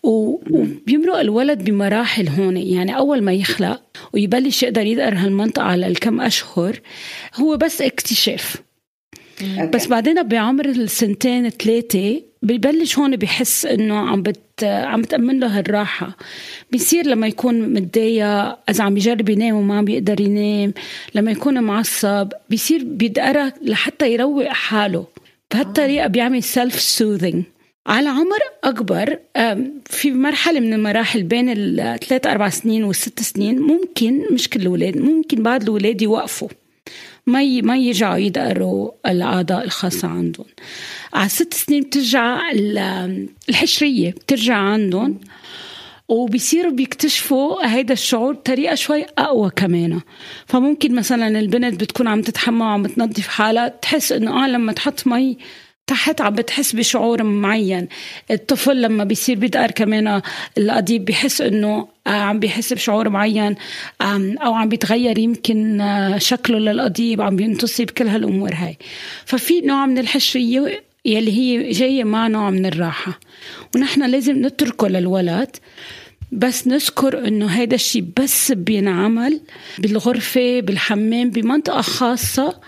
وبيمرق 0.03 1.19
الولد 1.19 1.63
بمراحل 1.63 2.27
هون. 2.29 2.57
يعني 2.57 2.97
أول 2.97 3.21
ما 3.21 3.33
يخلق 3.33 3.81
ويبلش 4.13 4.63
يقدر 4.63 4.85
يدقر 4.85 5.13
هالمنطقة 5.15 5.63
على 5.63 5.87
الكم 5.87 6.21
أشهر 6.21 6.79
هو 7.35 7.57
بس 7.57 7.81
اكتشاف 7.81 8.55
بس 9.73 9.87
بعدين 9.87 10.23
بعمر 10.23 10.65
السنتين 10.65 11.49
ثلاثة 11.49 12.21
ببلش 12.41 12.99
هون 12.99 13.15
بحس 13.15 13.65
إنه 13.65 13.97
عم 13.97 14.21
بت 14.21 14.63
عم 14.63 15.01
بتأمن 15.01 15.39
له 15.39 15.59
هالراحة. 15.59 16.17
بيصير 16.71 17.05
لما 17.05 17.27
يكون 17.27 17.73
متضايق 17.73 18.25
إذا 18.69 18.83
عم 18.83 18.97
يجرب 18.97 19.29
ينام 19.29 19.55
وما 19.55 19.77
عم 19.77 19.85
بيقدر 19.85 20.21
ينام 20.21 20.73
لما 21.15 21.31
يكون 21.31 21.63
معصب 21.63 22.29
بيصير 22.49 22.83
بيدقرها 22.83 23.53
لحتى 23.61 24.13
يروق 24.13 24.47
حاله. 24.47 25.05
بهالطريقة 25.53 26.07
بيعمل 26.07 26.43
self 26.43 26.79
soothing 26.79 27.43
على 27.87 28.09
عمر 28.09 28.39
أكبر 28.63 29.19
في 29.85 30.11
مرحلة 30.11 30.59
من 30.59 30.73
المراحل 30.73 31.23
بين 31.23 31.49
الثلاث 31.49 32.27
أربع 32.27 32.49
سنين 32.49 32.83
والست 32.83 33.19
سنين 33.19 33.59
ممكن 33.59 34.25
مش 34.31 34.49
كل 34.49 34.61
الأولاد 34.61 34.97
ممكن 34.97 35.43
بعض 35.43 35.61
الأولاد 35.61 36.01
يوقفوا. 36.01 36.49
ما 37.27 37.61
ما 37.61 37.77
يرجعوا 37.77 38.17
يدقروا 38.17 38.91
الأعضاء 39.07 39.65
الخاصة 39.65 40.07
عندهم. 40.07 40.45
على 41.13 41.29
ست 41.29 41.53
سنين 41.53 41.83
بترجع 41.83 42.41
الحشرية 43.49 44.11
بترجع 44.11 44.55
عندهم 44.55 45.19
وبيصيروا 46.07 46.71
بيكتشفوا 46.71 47.65
هيدا 47.65 47.93
الشعور 47.93 48.33
بطريقة 48.33 48.75
شوي 48.75 49.05
أقوى 49.17 49.51
كمان. 49.55 49.99
فممكن 50.45 50.95
مثلا 50.95 51.39
البنت 51.39 51.79
بتكون 51.81 52.07
عم 52.07 52.21
تتحمى 52.21 52.61
وعم 52.61 52.87
تنظف 52.87 53.27
حالها 53.27 53.67
تحس 53.67 54.11
إنه 54.11 54.43
آه 54.43 54.47
لما 54.47 54.71
تحط 54.73 55.07
مي 55.07 55.37
تحت 55.87 56.21
عم 56.21 56.35
بتحس 56.35 56.75
بشعور 56.75 57.23
معين. 57.23 57.87
الطفل 58.31 58.81
لما 58.81 59.03
بيصير 59.03 59.37
بيدقر 59.37 59.71
كمان 59.71 60.21
القضيب 60.57 61.05
بحس 61.05 61.41
إنه 61.41 61.87
آه، 62.07 62.09
عم 62.09 62.39
بيحس 62.39 62.73
بشعور 62.73 63.09
معين 63.09 63.55
أو 64.01 64.53
عم 64.53 64.69
بيتغير 64.69 65.17
يمكن 65.17 65.81
آه، 65.81 66.17
شكله 66.17 66.59
للقضيب 66.59 67.21
عم 67.21 67.35
بينتصي 67.35 67.85
بكل 67.85 68.07
هالأمور 68.07 68.53
هاي. 68.53 68.77
ففي 69.25 69.61
نوع 69.61 69.85
من 69.85 69.97
الحشرية 69.97 70.83
يلي 71.05 71.31
هي 71.31 71.71
جاية 71.71 72.03
مع 72.03 72.27
نوع 72.27 72.49
من 72.49 72.65
الراحة. 72.65 73.19
ونحن 73.75 74.03
لازم 74.03 74.45
نتركه 74.45 74.87
للولد 74.87 75.55
بس 76.31 76.67
نذكر 76.67 77.27
إنه 77.27 77.45
هيدا 77.45 77.75
الشيء 77.75 78.05
بس 78.19 78.51
بينعمل 78.51 79.41
بالغرفة 79.79 80.59
بالحمام 80.59 81.29
بمنطقة 81.29 81.81
خاصة 81.81 82.59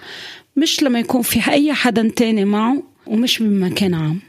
مش 0.56 0.84
لما 0.84 1.00
يكون 1.00 1.22
في 1.22 1.52
أي 1.52 1.74
حدا 1.74 2.12
تاني 2.16 2.46
معه. 2.46 2.89
ومش 3.10 3.40
بمكان 3.40 3.94
عام. 3.94 4.20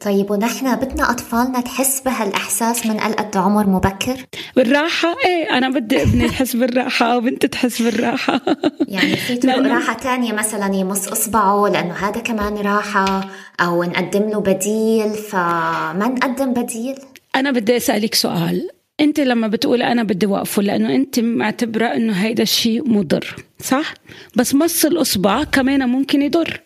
طيب 0.00 0.30
ونحن 0.30 0.76
بدنا 0.76 1.10
أطفالنا 1.10 1.60
تحس 1.60 2.00
بهالإحساس 2.00 2.86
من 2.86 3.00
قلقة 3.00 3.40
عمر 3.40 3.66
مبكر؟ 3.66 4.16
بالراحة؟ 4.56 5.14
إيه 5.26 5.58
أنا 5.58 5.68
بدي 5.68 6.02
ابني 6.02 6.24
يحس 6.24 6.56
بالراحة 6.56 7.06
أو 7.06 7.20
بنتي 7.20 7.48
تحس 7.48 7.82
بالراحة. 7.82 8.40
يعني 8.88 9.16
في 9.16 9.36
طرق 9.36 9.58
راحة 9.58 9.94
تانية 9.94 10.32
مثلا 10.32 10.74
يمص 10.74 11.08
إصبعه 11.08 11.68
لأنه 11.68 11.94
هذا 11.94 12.20
كمان 12.20 12.56
راحة 12.56 13.30
أو 13.60 13.84
نقدم 13.84 14.28
له 14.28 14.40
بديل 14.40 15.14
فما 15.14 16.14
نقدم 16.16 16.52
بديل؟ 16.52 16.94
أنا 17.36 17.50
بدي 17.50 17.76
أسألك 17.76 18.14
سؤال. 18.14 18.68
أنت 19.00 19.20
لما 19.20 19.48
بتقول 19.48 19.82
أنا 19.82 20.02
بدي 20.02 20.26
وقفه 20.26 20.62
لأنه 20.62 20.94
أنت 20.94 21.20
معتبرة 21.20 21.86
إنه 21.86 22.12
هيدا 22.12 22.42
الشيء 22.42 22.88
مضر 22.88 23.36
صح؟ 23.62 23.94
بس 24.36 24.54
مص 24.54 24.84
الإصبع 24.84 25.44
كمان 25.44 25.88
ممكن 25.88 26.22
يضر. 26.22 26.60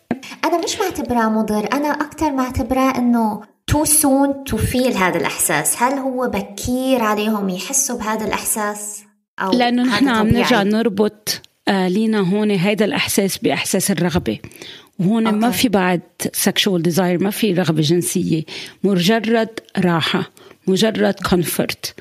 أنا 0.45 0.65
مش 0.65 0.79
معتبراه 0.81 1.29
مضر 1.29 1.69
أنا 1.73 1.89
أكثر 1.89 2.33
معتبراه 2.33 2.99
إنه 2.99 3.41
too 3.67 3.85
soon 3.85 4.45
to 4.45 4.57
feel 4.57 4.97
هذا 4.97 5.19
الإحساس. 5.19 5.83
هل 5.83 5.93
هو 5.93 6.29
بكير 6.29 7.03
عليهم 7.03 7.49
يحسوا 7.49 7.99
بهذا 7.99 8.25
الإحساس؟ 8.25 9.03
أو 9.39 9.53
لأنه 9.53 9.83
نحن 9.83 10.09
عم 10.09 10.29
نرجع 10.29 10.63
نربط 10.63 11.41
آه 11.69 11.89
لينا 11.89 12.19
هون 12.19 12.51
هيدا 12.51 12.85
الإحساس 12.85 13.39
بإحساس 13.39 13.91
الرغبة. 13.91 14.39
وهون 14.99 15.27
okay. 15.27 15.39
ما 15.39 15.51
في 15.51 15.69
بعد 15.69 16.01
sexual 16.33 16.83
desire 16.83 17.23
ما 17.23 17.31
في 17.31 17.53
رغبة 17.53 17.83
جنسية. 17.83 18.45
مجرد 18.85 19.61
راحة 19.79 20.31
مجرد 20.67 21.15
comfort 21.31 21.95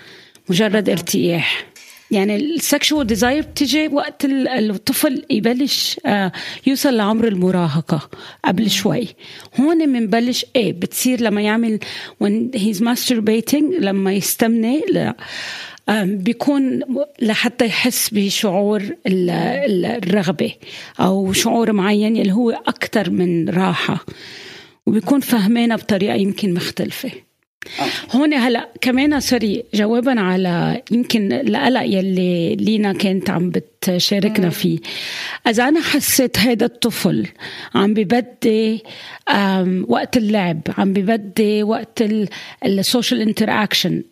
مجرد 0.50 0.90
ارتياح. 0.90 1.71
يعني 2.12 2.36
ال 2.36 2.46
sexual 2.46 3.08
desire 3.08 3.42
بتجي 3.42 3.88
وقت 3.88 4.26
الطفل 4.26 5.26
يبلش 5.30 6.00
آه، 6.06 6.32
يوصل 6.68 6.98
لعمر 6.98 7.28
المراهقة 7.28 8.10
قبل 8.46 8.70
شوي. 8.70 9.08
هون 9.60 9.94
بنبلش 9.94 10.46
إيه 10.56 10.74
بتصير 10.74 11.22
لما 11.22 11.42
يعمل 11.42 11.80
when 12.24 12.58
he's 12.58 12.82
masturbating 12.82 13.80
لما 13.80 14.14
يستمني 14.14 14.82
بيكون 16.04 16.80
لحتى 17.22 17.66
يحس 17.66 18.10
بشعور 18.10 18.84
الرغبة 19.08 20.54
أو 21.00 21.34
شعور 21.34 21.72
معين 21.72 22.18
اللي 22.18 22.34
هو 22.34 22.52
أكثر 22.52 23.10
من 23.10 23.50
راحة. 23.50 24.06
وبيكون 24.86 25.20
فهمانة 25.20 25.76
بطريقة 25.76 26.16
يمكن 26.16 26.54
مختلفة. 26.54 27.12
هون 28.12 28.34
هلا 28.34 28.70
كمان 28.82 29.20
sorry 29.20 29.64
جوابا 29.74 30.20
على 30.22 30.82
يمكن 30.92 31.34
القلق 31.34 31.82
يلي 31.82 32.56
لينا 32.56 32.94
كانت 32.94 33.30
عم 33.30 33.50
بتشاركنا 33.50 34.50
فيه. 34.50 34.80
إذا 35.48 35.68
أنا 35.68 35.82
حسيت 35.82 36.40
هيدا 36.40 36.66
الطفل 36.66 37.28
عم 37.76 37.94
ببدي 37.94 38.84
وقت 39.88 40.18
اللعب 40.18 40.62
عم 40.78 40.94
ببدي 40.94 41.64
وقت 41.64 42.04
ال 42.66 42.74
social 42.74 43.22
interaction 43.22 44.04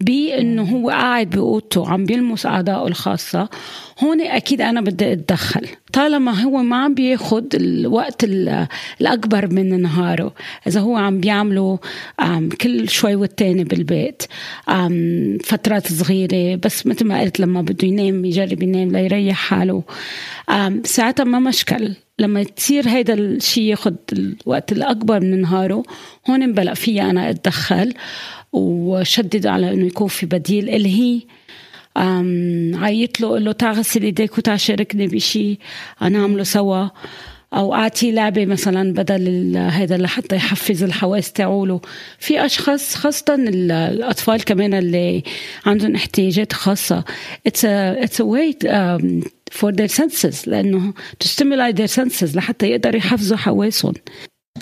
بأنه 0.00 0.62
هو 0.62 0.90
قاعد 0.90 1.30
بأوضته 1.30 1.88
عم 1.88 2.04
بيلمس 2.04 2.46
اعضائه 2.46 2.86
الخاصة. 2.88 3.48
هون 4.00 4.20
أكيد 4.20 4.60
أنا 4.60 4.80
بدي 4.80 5.12
أتدخل. 5.12 5.66
طالما 5.92 6.42
هو 6.42 6.62
ما 6.62 6.76
عم 6.76 6.94
بياخد 6.94 7.54
الوقت 7.54 8.24
الأكبر 9.00 9.52
من 9.52 9.82
نهاره 9.82 10.34
إذا 10.66 10.80
هو 10.80 10.96
عم 10.96 11.20
بيعمله 11.20 11.78
كل 12.60 12.88
شوي 12.88 13.14
والتاني 13.14 13.64
بالبيت 13.64 14.22
فترات 15.44 15.92
صغيرة. 15.92 16.56
بس 16.64 16.86
مثل 16.86 17.04
ما 17.04 17.20
قلت 17.20 17.40
لما 17.40 17.62
بده 17.62 17.88
ينام 17.88 18.24
يجرب 18.24 18.62
ينام 18.62 18.92
ليريح 18.92 19.36
حاله. 19.36 19.82
ساعتها 20.84 21.24
ما 21.24 21.38
مشكل. 21.38 21.94
لما 22.18 22.42
تصير 22.42 22.88
هيدا 22.88 23.14
الشيء 23.14 23.64
ياخد 23.64 23.96
الوقت 24.12 24.72
الأكبر 24.72 25.20
من 25.20 25.40
نهاره 25.40 25.82
هون 26.30 26.52
بلا 26.52 26.74
فيها 26.74 27.10
أنا 27.10 27.30
أتدخل. 27.30 27.94
وشدد 28.52 29.46
على 29.46 29.72
إنه 29.72 29.86
يكون 29.86 30.08
في 30.08 30.26
بديل 30.26 30.68
اللي 30.68 31.00
هي 31.00 31.20
عيط 32.78 33.20
له 33.20 33.28
قل 33.28 33.44
له 33.44 33.52
تعال 33.52 33.76
غسل 33.76 34.02
إيديك 34.02 34.38
وتعال 34.38 34.60
شاركني 34.60 35.06
بشيء 35.06 35.58
نعمله 36.02 36.42
سوا. 36.42 36.88
أو 37.54 37.74
اعطيه 37.74 38.12
لعبة 38.12 38.46
مثلا 38.46 38.92
بدل 38.92 39.56
هذا 39.56 39.96
لحتى 39.96 40.36
يحفز 40.36 40.82
الحواس 40.82 41.32
تاعوله 41.32 41.80
في 42.18 42.46
أشخاص 42.46 42.94
خاصة 42.94 43.34
الأطفال 43.34 44.44
كمان 44.44 44.74
اللي 44.74 45.22
عندهم 45.66 45.94
احتياجات 45.94 46.52
خاصة. 46.52 47.04
it's 47.46 47.64
it's 47.64 48.20
way 48.20 48.58
for 49.50 49.72
their 49.72 49.90
senses 49.90 50.48
لأنه 50.48 50.92
to 51.24 51.26
stimulate 51.26 51.76
their 51.76 52.02
senses 52.02 52.36
لحتى 52.36 52.66
يقدروا 52.66 52.96
يحفزوا 52.96 53.36
حواسهم. 53.36 53.94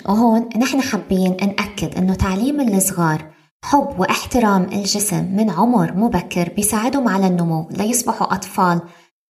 وهون 0.05 0.49
نحن 0.61 0.81
حابين 0.81 1.37
نأكد 1.41 1.95
إنه 1.97 2.13
تعليم 2.13 2.61
الصغار 2.61 3.36
حب 3.63 3.99
واحترام 3.99 4.63
الجسم 4.63 5.35
من 5.35 5.49
عمر 5.49 5.93
مبكر 5.93 6.49
بيساعدهم 6.55 7.07
على 7.07 7.27
النمو 7.27 7.69
ليصبحوا 7.71 8.33
أطفال 8.33 8.81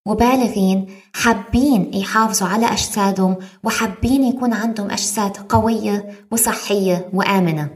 وبالغين 0.08 0.88
حابين 1.14 1.94
يحافظوا 1.94 2.48
على 2.48 2.66
أجسادهم 2.66 3.38
وحابين 3.64 4.24
يكون 4.24 4.54
عندهم 4.54 4.92
أجساد 4.92 5.38
قوية 5.38 6.28
وصحية 6.32 7.10
وآمنة. 7.14 7.70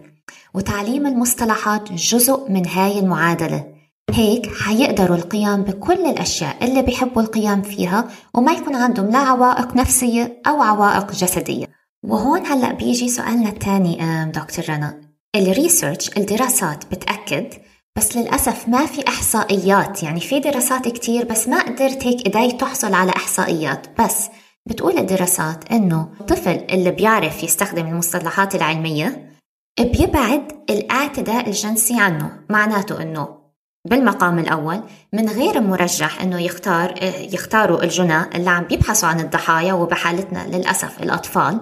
وتعليم 0.53 1.07
المصطلحات 1.07 1.91
جزء 1.91 2.51
من 2.51 2.67
هاي 2.67 2.99
المعادلة. 2.99 3.65
هيك 4.09 4.53
حيقدروا 4.53 5.17
القيام 5.17 5.61
بكل 5.63 6.05
الأشياء 6.05 6.65
اللي 6.65 6.81
بيحبوا 6.81 7.21
القيام 7.21 7.61
فيها 7.61 8.07
وما 8.33 8.51
يكون 8.51 8.75
عندهم 8.75 9.09
لا 9.09 9.17
عوائق 9.17 9.75
نفسية 9.75 10.41
أو 10.47 10.61
عوائق 10.61 11.11
جسدية. 11.11 11.65
وهون 12.03 12.45
هلأ 12.45 12.73
بيجي 12.73 13.09
سؤالنا 13.09 13.49
الثاني 13.49 14.25
دكتور 14.31 14.65
رنا. 14.69 15.10
الريسيرش 15.35 16.17
الدراسات 16.17 16.85
بتأكد 16.91 17.53
بس 17.97 18.17
للأسف 18.17 18.67
ما 18.67 18.85
في 18.85 19.07
إحصائيات. 19.07 20.03
يعني 20.03 20.19
في 20.19 20.39
دراسات 20.39 20.87
كتير 20.87 21.25
بس 21.25 21.47
ما 21.47 21.61
قدرت 21.61 22.03
هيك 22.07 22.25
إيدي 22.25 22.57
تحصل 22.57 22.93
على 22.93 23.11
إحصائيات. 23.11 24.01
بس 24.01 24.29
بتقول 24.65 24.97
الدراسات 24.97 25.71
إنه 25.71 26.09
الطفل 26.21 26.65
اللي 26.71 26.91
بيعرف 26.91 27.43
يستخدم 27.43 27.87
المصطلحات 27.87 28.55
العلمية 28.55 29.31
بيبعد 29.79 30.51
الاعتداء 30.69 31.47
الجنسي 31.47 31.99
عنه. 31.99 32.31
معناته 32.49 33.01
إنه 33.01 33.41
بالمقام 33.85 34.39
الأول 34.39 34.83
من 35.13 35.29
غير 35.29 35.61
مرجح 35.61 36.21
إنه 36.21 36.41
يختار 36.41 36.93
يختاروا 37.33 37.83
الجنى 37.83 38.21
اللي 38.35 38.49
عم 38.49 38.63
بيبحثوا 38.63 39.09
عن 39.09 39.19
الضحايا 39.19 39.73
وبحالتنا 39.73 40.47
للأسف 40.47 41.03
الأطفال 41.03 41.59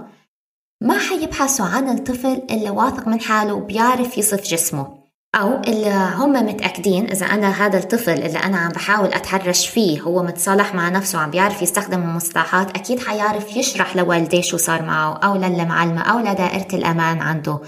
ما 0.81 0.97
حيبحثوا 0.97 1.65
عن 1.65 1.89
الطفل 1.89 2.41
اللي 2.49 2.69
واثق 2.69 3.07
من 3.07 3.21
حاله 3.21 3.53
وبيعرف 3.53 4.17
يصف 4.17 4.41
جسمه. 4.41 4.99
أو 5.35 5.61
اللي 5.61 6.11
هم 6.15 6.31
متأكدين 6.31 7.09
إذا 7.09 7.25
أنا 7.25 7.65
هذا 7.65 7.77
الطفل 7.77 8.11
اللي 8.11 8.39
أنا 8.39 8.57
عم 8.57 8.71
بحاول 8.71 9.13
أتحرش 9.13 9.67
فيه 9.67 10.01
هو 10.01 10.23
متصالح 10.23 10.75
مع 10.75 10.89
نفسه 10.89 11.17
وعم 11.17 11.31
بيعرف 11.31 11.61
يستخدم 11.61 12.01
المصطلحات 12.01 12.69
أكيد 12.69 12.99
حيعرف 12.99 13.57
يشرح 13.57 13.95
لوالديه 13.95 14.41
شو 14.41 14.57
صار 14.57 14.81
معه 14.81 15.13
أو 15.13 15.35
للمعلمة 15.35 16.01
أو 16.01 16.19
لدائرة 16.19 16.75
الأمان 16.75 17.21
عنده. 17.21 17.59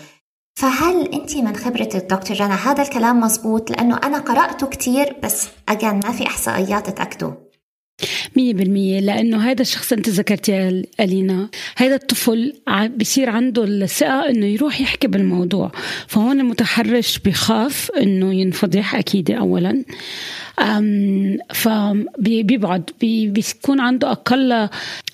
فهل 0.56 1.13
أنت 1.13 1.38
من 1.38 1.56
خبرة 1.56 1.89
الدكتور 1.96 2.38
رنا 2.41 2.56
هذا 2.72 2.84
الكلام 2.84 3.20
مزبوط؟ 3.20 3.72
لأنه 3.72 4.00
أنا 4.03 4.18
قرأته 4.20 4.68
كتير 4.68 5.20
بس 5.24 5.48
أجان 5.70 6.00
ما 6.03 6.12
في 6.12 6.27
إحصائيات 6.27 6.89
تأكده. 6.89 7.50
مية 8.36 8.53
بالمية 8.53 9.00
لأنه 9.00 9.51
هذا 9.51 9.62
الشخص 9.62 9.93
أنت 9.93 10.10
ذكرتيه 10.10 10.84
ألينا 10.99 11.49
هذا 11.78 11.95
الطفل 11.95 12.54
بصير 12.99 13.30
عنده 13.30 13.63
الثقة 13.63 14.30
أنه 14.30 14.45
يروح 14.45 14.82
يحكي 14.82 15.08
بالموضوع 15.08 15.71
فهون 16.08 16.39
المتحرش 16.39 17.19
بخاف 17.19 17.91
أنه 17.91 18.34
ينفضح 18.34 18.95
أكيد 18.95 19.32
أولا. 19.32 19.84
فبيبعد 21.54 22.89
بيكون 23.02 23.80
عنده 23.80 24.12
أقل 24.12 24.69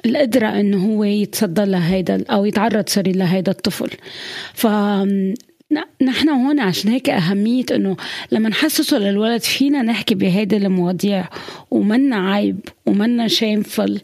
القدرة 0.05 0.47
أنه 0.47 0.85
هو 0.85 1.03
يتصدى 1.03 1.65
لهيدا 1.65 2.23
أو 2.29 2.45
يتعرض 2.45 2.89
سوري 2.89 3.11
لهيدا 3.11 3.51
الطفل. 3.51 3.89
ف 4.53 4.67
نحن 6.01 6.29
هون 6.29 6.59
عشان 6.59 6.91
هيك 6.91 7.09
أهمية 7.09 7.65
إنه 7.71 7.97
لما 8.31 8.49
نحسسه 8.49 8.97
للولد 8.97 9.41
فينا 9.41 9.81
نحكي 9.81 10.15
بهيدي 10.15 10.57
المواضيع. 10.57 11.29
ومنا 11.71 12.31
عيب 12.31 12.59
ومنا 12.85 13.27
shameful 13.27 14.01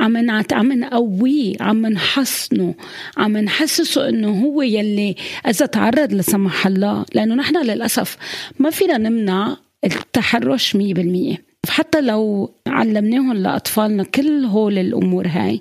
عم 0.00 0.30
عم 0.52 0.72
نقويه 0.72 1.54
عم 1.60 1.86
نحصنه. 1.86 2.74
عم 3.16 3.36
نحسسه 3.36 4.08
إنه 4.08 4.28
هو 4.28 4.62
يلي 4.62 5.16
إذا 5.48 5.66
تعرض 5.66 6.12
لسمح 6.12 6.66
الله. 6.66 7.04
لأنه 7.14 7.34
نحن 7.34 7.56
للأسف 7.56 8.16
ما 8.58 8.70
فينا 8.70 8.98
نمنع 8.98 9.56
التحرش 9.84 10.76
مية 10.76 10.94
بالمية. 10.94 11.36
حتى 11.68 12.00
لو 12.00 12.54
علمناهم 12.66 13.32
لأطفالنا 13.32 14.02
كل 14.04 14.44
هول 14.44 14.78
الأمور 14.78 15.26
هاي 15.26 15.60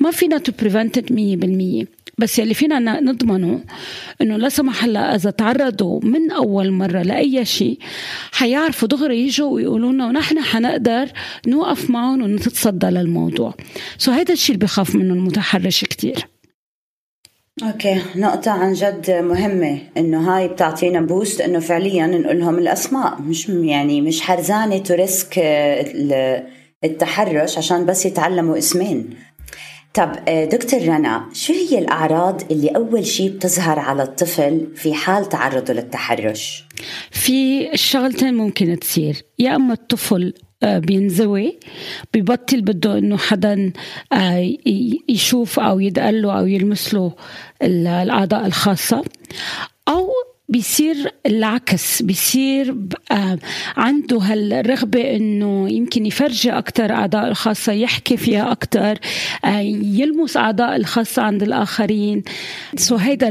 ما 0.00 0.10
فينا 0.10 0.38
to 0.38 0.52
prevent 0.60 1.12
مية 1.12 1.36
بالمية. 1.36 1.84
بس 2.18 2.38
يلي 2.38 2.54
فينا 2.54 3.00
نضمنه 3.00 3.60
إنه 4.22 4.36
لا 4.36 4.48
سمح 4.48 4.84
الله 4.84 5.00
إذا 5.00 5.30
تعرضوا 5.30 6.00
من 6.02 6.30
أول 6.30 6.70
مرة 6.70 7.02
لأي 7.02 7.44
شيء 7.44 7.78
حيعرفوا 8.32 8.88
دغري 8.88 9.20
يجوا 9.24 9.50
ويقولوا 9.50 9.92
لنا 9.92 10.06
ونحن 10.06 10.40
حنقدر 10.40 11.08
نوقف 11.46 11.90
معهم 11.90 12.22
ونتصدى 12.22 12.86
للموضوع. 12.86 13.54
so 13.98 14.12
هذا 14.12 14.32
الشيء 14.32 14.54
اللي 14.54 14.64
بخاف 14.64 14.94
منه 14.94 15.14
المتحرش 15.14 15.84
كتير. 15.84 16.26
okay 17.62 18.02
نقطة 18.16 18.50
عن 18.50 18.72
جد 18.72 19.10
مهمة 19.10 19.78
إنه 19.96 20.36
هاي 20.36 20.48
بتعطينا 20.48 21.00
boost 21.00 21.40
إنه 21.40 21.58
فعليا 21.58 22.06
نقول 22.06 22.40
لهم 22.40 22.58
الأسماء 22.58 23.20
مش 23.22 23.48
يعني 23.48 24.00
مش 24.00 24.20
حرزانة 24.20 24.78
to 24.78 24.98
risk 24.98 25.38
التحرش 26.84 27.58
عشان 27.58 27.86
بس 27.86 28.06
يتعلموا 28.06 28.58
اسمين. 28.58 29.10
طب 29.96 30.12
آه، 30.28 30.44
دكتور 30.44 30.80
رنا 30.80 31.28
شو 31.32 31.52
هي 31.52 31.78
الأعراض 31.78 32.52
اللي 32.52 32.68
أول 32.68 33.06
شيء 33.06 33.30
بتظهر 33.30 33.78
على 33.78 34.02
الطفل 34.02 34.66
في 34.74 34.94
حال 34.94 35.28
تعرضه 35.28 35.74
للتحرش؟ 35.74 36.64
في 37.10 37.68
شغلتين 37.76 38.34
ممكن 38.34 38.78
تصير 38.78 39.22
يا 39.38 39.56
أما 39.56 39.72
الطفل 39.72 40.34
آه، 40.62 40.78
بينزوي 40.78 41.58
ببطل 42.14 42.60
بده 42.60 42.98
إنه 42.98 43.16
حدا 43.16 43.72
آه، 44.12 44.52
يشوف 45.08 45.60
أو 45.60 45.80
يدقله 45.80 46.38
أو 46.38 46.46
يلمس 46.46 46.94
له 46.94 47.12
الأعضاء 47.62 48.46
الخاصة 48.46 49.04
أو 49.88 50.10
بيصير 50.48 51.12
العكس 51.26 52.02
بيصير 52.02 52.76
آه، 53.10 53.38
عنده 53.76 54.18
هالرغبة 54.18 55.16
إنه 55.16 55.70
يمكن 55.70 56.06
يفرجي 56.06 56.50
أكثر 56.50 56.92
أعضاء 56.92 57.28
الخاصة 57.28 57.72
يحكي 57.72 58.16
فيها 58.16 58.52
أكثر 58.52 58.98
آه، 59.44 59.60
يلمس 59.82 60.36
أعضاء 60.36 60.76
الخاصة 60.76 61.22
عند 61.22 61.42
الآخرين. 61.42 62.22
سو 62.76 62.96
هيدا 62.96 63.28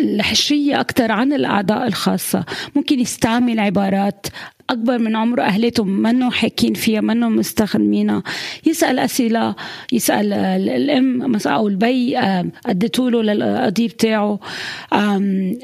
الحشرية 0.00 0.80
أكثر 0.80 1.12
عن 1.12 1.32
الأعضاء 1.32 1.86
الخاصة. 1.86 2.44
ممكن 2.76 3.00
يستعمل 3.00 3.60
عبارات 3.60 4.26
أكبر 4.72 4.98
من 4.98 5.16
عمره 5.16 5.42
اهلته 5.42 5.84
منه 5.84 6.30
حاكين 6.30 6.74
فيها؟ 6.74 7.00
منه 7.00 7.28
مستخدمينها 7.28 8.22
يسأل 8.66 8.98
أسئلة 8.98 9.54
يسأل 9.92 10.32
الأم 10.32 11.32
مثلا 11.32 11.52
أو 11.52 11.68
البي 11.68 12.18
اديتوا 12.66 13.10
له 13.10 13.22
للقضيب 13.22 13.96
تاعه 13.96 14.38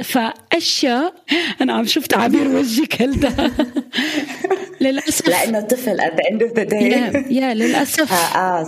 فأشياء 0.02 1.14
أنا 1.60 1.72
عم 1.72 1.84
شوف 1.86 2.06
تعابير 2.06 2.48
وجهك 2.56 3.02
هلدا 3.02 3.50
للأسف. 4.80 5.28
لأنه 5.28 5.58
الطفل 5.58 6.00
قد 6.00 6.20
عنده 6.30 6.76
يا, 6.76 7.24
يا 7.30 7.54
للأسف. 7.54 8.12
آه 8.12 8.38
آه 8.38 8.66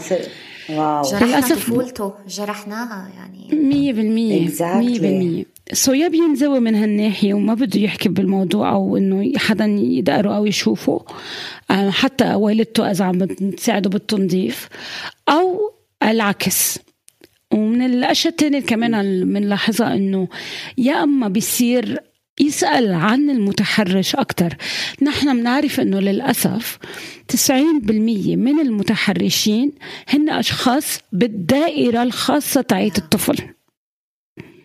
واو. 0.71 1.03
للأسف. 1.23 1.53
طفولته 1.53 2.13
جرحناها 2.29 3.09
يعني. 3.17 3.51
100% 4.51 5.45
100% 5.47 5.60
سو 5.73 5.93
يا 5.93 6.09
بينزوي 6.09 6.61
من 6.61 6.75
هالناحية 6.75 7.35
وما 7.35 7.55
بده 7.55 7.81
يحكي 7.81 8.09
بالموضوع 8.09 8.71
أو 8.73 8.97
إنه 8.97 9.33
حدا 9.37 9.65
يدقره 9.65 10.37
أو 10.37 10.47
يشوفه. 10.47 11.05
آه، 11.71 11.91
حتى 11.91 12.35
والدته 12.35 12.91
إذا 12.91 13.05
عم 13.05 13.25
تساعده 13.25 13.91
بالتنظيف. 13.91 14.69
أو 15.29 15.73
العكس. 16.03 16.79
ومن 17.53 17.83
الأشياء 17.83 18.33
الثانية 18.33 18.61
كمان 18.61 19.25
بنلاحظها 19.33 19.95
إنه 19.95 20.29
يا 20.79 21.03
أما 21.03 21.29
بيصير 21.29 21.99
يسأل 22.41 22.93
عن 22.93 23.31
المتحرش 23.31 24.15
أكثر 24.15 24.57
نحن 25.03 25.41
بنعرف 25.41 25.81
أنه 25.81 26.01
للأسف 26.01 26.79
90% 27.29 28.37
من 28.37 28.61
المتحرشين 28.61 29.73
هن 30.09 30.31
أشخاص 30.31 30.99
بالدائرة 31.13 32.03
الخاصة 32.03 32.61
تاعت 32.61 32.99
الطفل. 32.99 33.37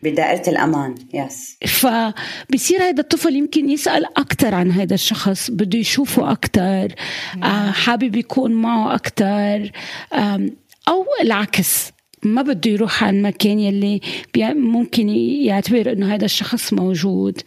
بدائرة 0.06 0.50
الأمان 0.50 0.96
يس 1.14 1.58
فبصير 1.68 2.82
هذا 2.82 3.02
الطفل 3.02 3.36
يمكن 3.36 3.70
يسأل 3.70 4.06
أكثر 4.06 4.56
عن 4.56 4.72
هذا 4.72 4.94
الشخص 4.94 5.52
بده 5.52 5.80
يشوفه 5.80 6.32
أكثر 6.32 6.96
آه، 7.44 7.72
حابب 7.72 8.16
يكون 8.16 8.52
معه 8.52 8.96
أكثر 8.96 9.72
أو 10.88 11.06
العكس 11.22 11.92
ما 12.24 12.42
بده 12.42 12.72
يروح 12.72 13.04
على 13.04 13.18
المكان 13.18 13.60
يلي 13.60 14.02
ممكن 14.38 15.10
يعتبر 15.10 15.92
إنه 15.92 16.16
هذا 16.16 16.26
الشخص 16.26 16.74
موجود. 16.74 17.42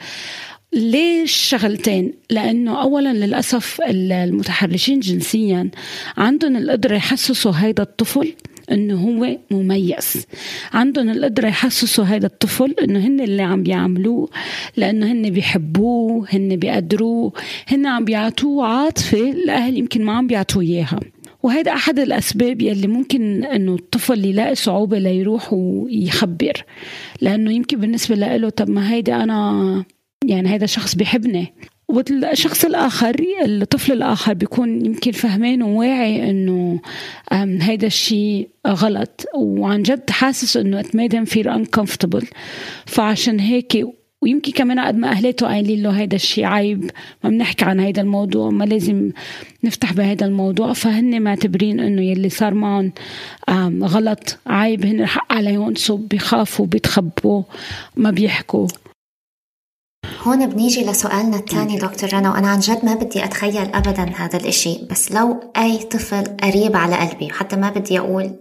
ليش 0.72 1.32
شغلتين؟ 1.32 2.12
لأنه 2.30 2.82
أولا 2.82 3.12
للأسف 3.12 3.80
المتحرشين 3.88 5.00
جنسيا 5.00 5.70
عندهم 6.16 6.56
القدرة 6.56 6.96
يحسسوا 6.96 7.52
هذا 7.52 7.82
الطفل 7.82 8.34
إنه 8.72 8.94
هو 8.94 9.36
مميز. 9.50 10.26
عندهم 10.72 11.08
القدرة 11.10 11.48
يحسسوا 11.48 12.04
هذا 12.04 12.26
الطفل 12.26 12.74
إنه 12.82 12.98
هن 12.98 13.20
اللي 13.20 13.42
عم 13.42 13.62
بيعملوه 13.62 14.28
لأنه 14.76 15.12
هن 15.12 15.30
بيحبوه 15.30 16.26
هن 16.30 16.56
بيقدروه 16.56 17.32
هن 17.68 17.86
عم 17.86 18.04
بيعطوه 18.04 18.66
عاطفة 18.66 19.30
الاهل 19.30 19.78
يمكن 19.78 20.04
ما 20.04 20.12
عم 20.12 20.26
بيعطوه 20.26 20.62
إياها. 20.62 21.00
وهذا 21.42 21.72
أحد 21.72 21.98
الأسباب 21.98 22.62
يلي 22.62 22.86
ممكن 22.86 23.44
إنه 23.44 23.74
الطفل 23.74 24.24
يلاقي 24.24 24.54
صعوبة 24.54 24.98
ليروح 24.98 25.52
ويخبر. 25.52 26.64
لأنه 27.20 27.52
يمكن 27.52 27.80
بالنسبة 27.80 28.14
له 28.14 28.48
طب 28.48 28.70
ما 28.70 28.92
هيدا 28.92 29.22
أنا 29.22 29.84
يعني 30.24 30.48
هذا 30.48 30.66
شخص 30.66 30.94
بيحبني 30.94 31.54
والشخص 31.88 32.64
الآخر 32.64 33.16
الطفل 33.44 33.92
الآخر 33.92 34.34
بيكون 34.34 34.86
يمكن 34.86 35.12
فهمان 35.12 35.62
وواعي 35.62 36.30
إنه 36.30 36.80
هيدا 37.32 37.86
الشيء 37.86 38.48
غلط. 38.66 39.24
وعن 39.34 39.82
جد 39.82 40.10
حاسس 40.10 40.56
إنه 40.56 40.82
him 40.82 41.26
feel 41.26 41.46
uncomfortable. 41.46 42.26
فعشان 42.86 43.40
هيك 43.40 43.86
ويمكن 44.22 44.52
كمان 44.52 44.80
قد 44.80 44.96
ما 44.96 45.10
اهلاته 45.10 45.46
قايلين 45.46 45.82
له 45.82 45.90
هيدا 45.90 46.16
الشيء 46.16 46.44
عيب 46.44 46.90
ما 47.24 47.30
بنحكي 47.30 47.64
عن 47.64 47.80
هيدا 47.80 48.02
الموضوع 48.02 48.50
ما 48.50 48.64
لازم 48.64 49.10
نفتح 49.64 49.92
بهيدا 49.92 50.26
الموضوع. 50.26 50.72
فهن 50.72 51.22
معتبرين 51.22 51.80
إنه 51.80 52.02
يلي 52.02 52.28
صار 52.28 52.54
معهم 52.54 52.92
غلط 53.84 54.38
عيب. 54.46 54.86
هن 54.86 55.00
الحق 55.00 55.32
عليهم 55.32 55.74
سو 55.74 55.96
بيخافوا 55.96 56.66
بيتخبوا 56.66 57.42
ما 57.96 58.10
بيحكوا. 58.10 58.68
هون 60.22 60.46
بنيجي 60.46 60.84
لسؤالنا 60.84 61.36
الثاني 61.36 61.78
دكتور 61.78 62.12
رنا 62.12 62.30
وأنا 62.30 62.48
عن 62.48 62.58
جد 62.58 62.84
ما 62.84 62.94
بدي 62.94 63.24
أتخيل 63.24 63.74
أبدا 63.74 64.12
هذا 64.16 64.38
الإشي 64.38 64.78
بس 64.90 65.12
لو 65.12 65.52
أي 65.56 65.78
طفل 65.78 66.24
قريب 66.24 66.76
على 66.76 66.96
قلبي 66.96 67.30
حتى 67.30 67.56
ما 67.56 67.70
بدي 67.70 67.98
أقول 67.98 68.36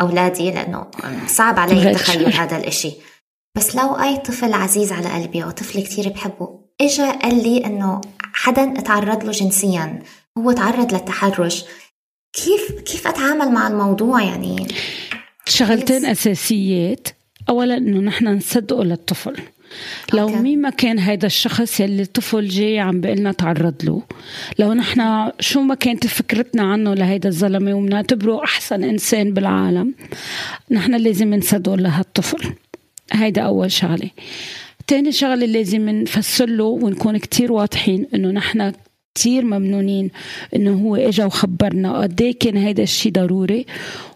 أولادي 0.00 0.50
لأنه 0.50 0.86
صعب 1.26 1.58
علي 1.58 1.94
تخيل 1.94 2.32
هذا 2.32 2.56
الإشي. 2.56 2.92
بس 3.56 3.76
لو 3.76 3.94
أي 3.94 4.16
طفل 4.16 4.52
عزيز 4.52 4.92
على 4.92 5.08
قلبي 5.08 5.44
أو 5.44 5.50
طفل 5.50 5.80
كتير 5.82 6.08
بحبه 6.08 6.60
إجا 6.80 7.10
قال 7.10 7.42
لي 7.42 7.66
إنه 7.66 8.00
حدا 8.32 8.80
تعرض 8.80 9.24
له 9.24 9.30
جنسيا 9.30 10.02
هو 10.38 10.52
تعرض 10.52 10.92
للتحرش. 10.92 11.64
كيف 12.32 12.80
كيف 12.80 13.06
أتعامل 13.06 13.52
مع 13.52 13.68
الموضوع 13.68 14.22
يعني؟ 14.22 14.68
شغلتين 15.46 16.06
أساسيات. 16.06 17.08
أولا 17.48 17.76
إنه 17.76 17.98
نحن 17.98 18.28
نصدقه 18.28 18.84
للطفل. 18.84 19.36
لو 20.14 20.28
مين 20.28 20.60
ما 20.60 20.70
كان 20.70 20.98
هيدا 20.98 21.26
الشخص 21.26 21.80
يلي 21.80 22.02
الطفل 22.02 22.48
جاي 22.48 22.78
عم 22.78 23.00
بيقلنا 23.00 23.32
تعرض 23.32 23.74
له. 23.84 24.02
لو 24.58 24.72
نحن 24.72 25.30
شو 25.40 25.60
ما 25.60 25.74
كانت 25.74 26.06
فكرتنا 26.06 26.62
عنه 26.62 26.94
لهيدا 26.94 27.28
الزلمة 27.28 27.74
وبنعتبره 27.74 28.44
أحسن 28.44 28.84
إنسان 28.84 29.34
بالعالم 29.34 29.94
نحن 30.70 30.94
لازم 30.94 31.34
نصدقه 31.34 31.76
لهالطفل. 31.76 32.54
هيدا 33.12 33.42
أول 33.42 33.72
شغلة. 33.72 34.10
تاني 34.86 35.12
شغلة 35.12 35.46
لازم 35.46 35.88
نفسر 35.88 36.46
له 36.46 36.64
ونكون 36.64 37.16
كتير 37.16 37.52
واضحين 37.52 38.06
إنه 38.14 38.30
نحن 38.30 38.72
كتير 39.14 39.44
ممنونين 39.44 40.10
إنه 40.56 40.82
هو 40.82 40.96
إجا 40.96 41.24
وخبرنا 41.24 41.98
قد 42.00 42.22
إيه 42.22 42.38
كان 42.38 42.56
هيدا 42.56 42.82
الشيء 42.82 43.12
ضروري 43.12 43.66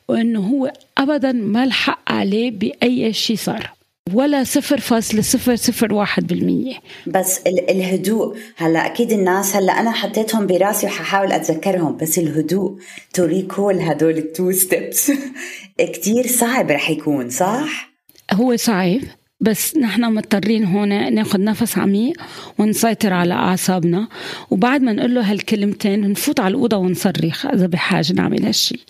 وإنه 0.08 0.40
هو 0.40 0.72
أبدا 0.98 1.32
ما 1.32 1.64
الحق 1.64 2.12
عليه 2.12 2.50
بأي 2.50 3.12
شيء 3.12 3.36
صار. 3.36 3.70
ولا 4.10 4.44
صفر 4.44 4.80
فاصلة 4.80 5.22
صفر 5.22 5.56
صفر 5.56 5.94
واحد 5.94 6.26
بالمية. 6.26 6.74
بس 7.06 7.40
الهدوء. 7.46 8.36
هلا 8.56 8.86
أكيد 8.86 9.12
الناس 9.12 9.56
هلا 9.56 9.80
أنا 9.80 9.90
حطيتهم 9.90 10.46
براسي 10.46 10.86
وححاول 10.86 11.32
أتذكرهم 11.32 11.96
بس 11.96 12.18
الهدوء 12.18 12.78
to 13.14 13.24
recall 13.24 13.80
هدول 13.80 14.18
ال 14.18 14.27
two 14.27 14.52
steps 14.52 15.12
كتير 15.94 16.26
صعب 16.26 16.70
رح 16.70 16.90
يكون 16.90 17.30
صح؟ 17.30 17.92
هو 18.32 18.56
صعب. 18.56 19.00
بس 19.42 19.76
نحن 19.76 20.04
مضطرين 20.04 20.64
هون 20.64 21.14
ناخذ 21.14 21.40
نفس 21.40 21.78
عميق 21.78 22.16
ونسيطر 22.58 23.12
على 23.12 23.34
أعصابنا. 23.34 24.08
وبعد 24.50 24.82
ما 24.82 24.92
نقول 24.92 25.14
له 25.14 25.30
هالكلمتين 25.32 26.10
نفوت 26.10 26.40
على 26.40 26.54
الأوضة 26.54 26.76
ونصرخ 26.76 27.46
إذا 27.46 27.66
بحاجة 27.66 28.12
نعمل 28.12 28.44
هالشيء 28.44 28.80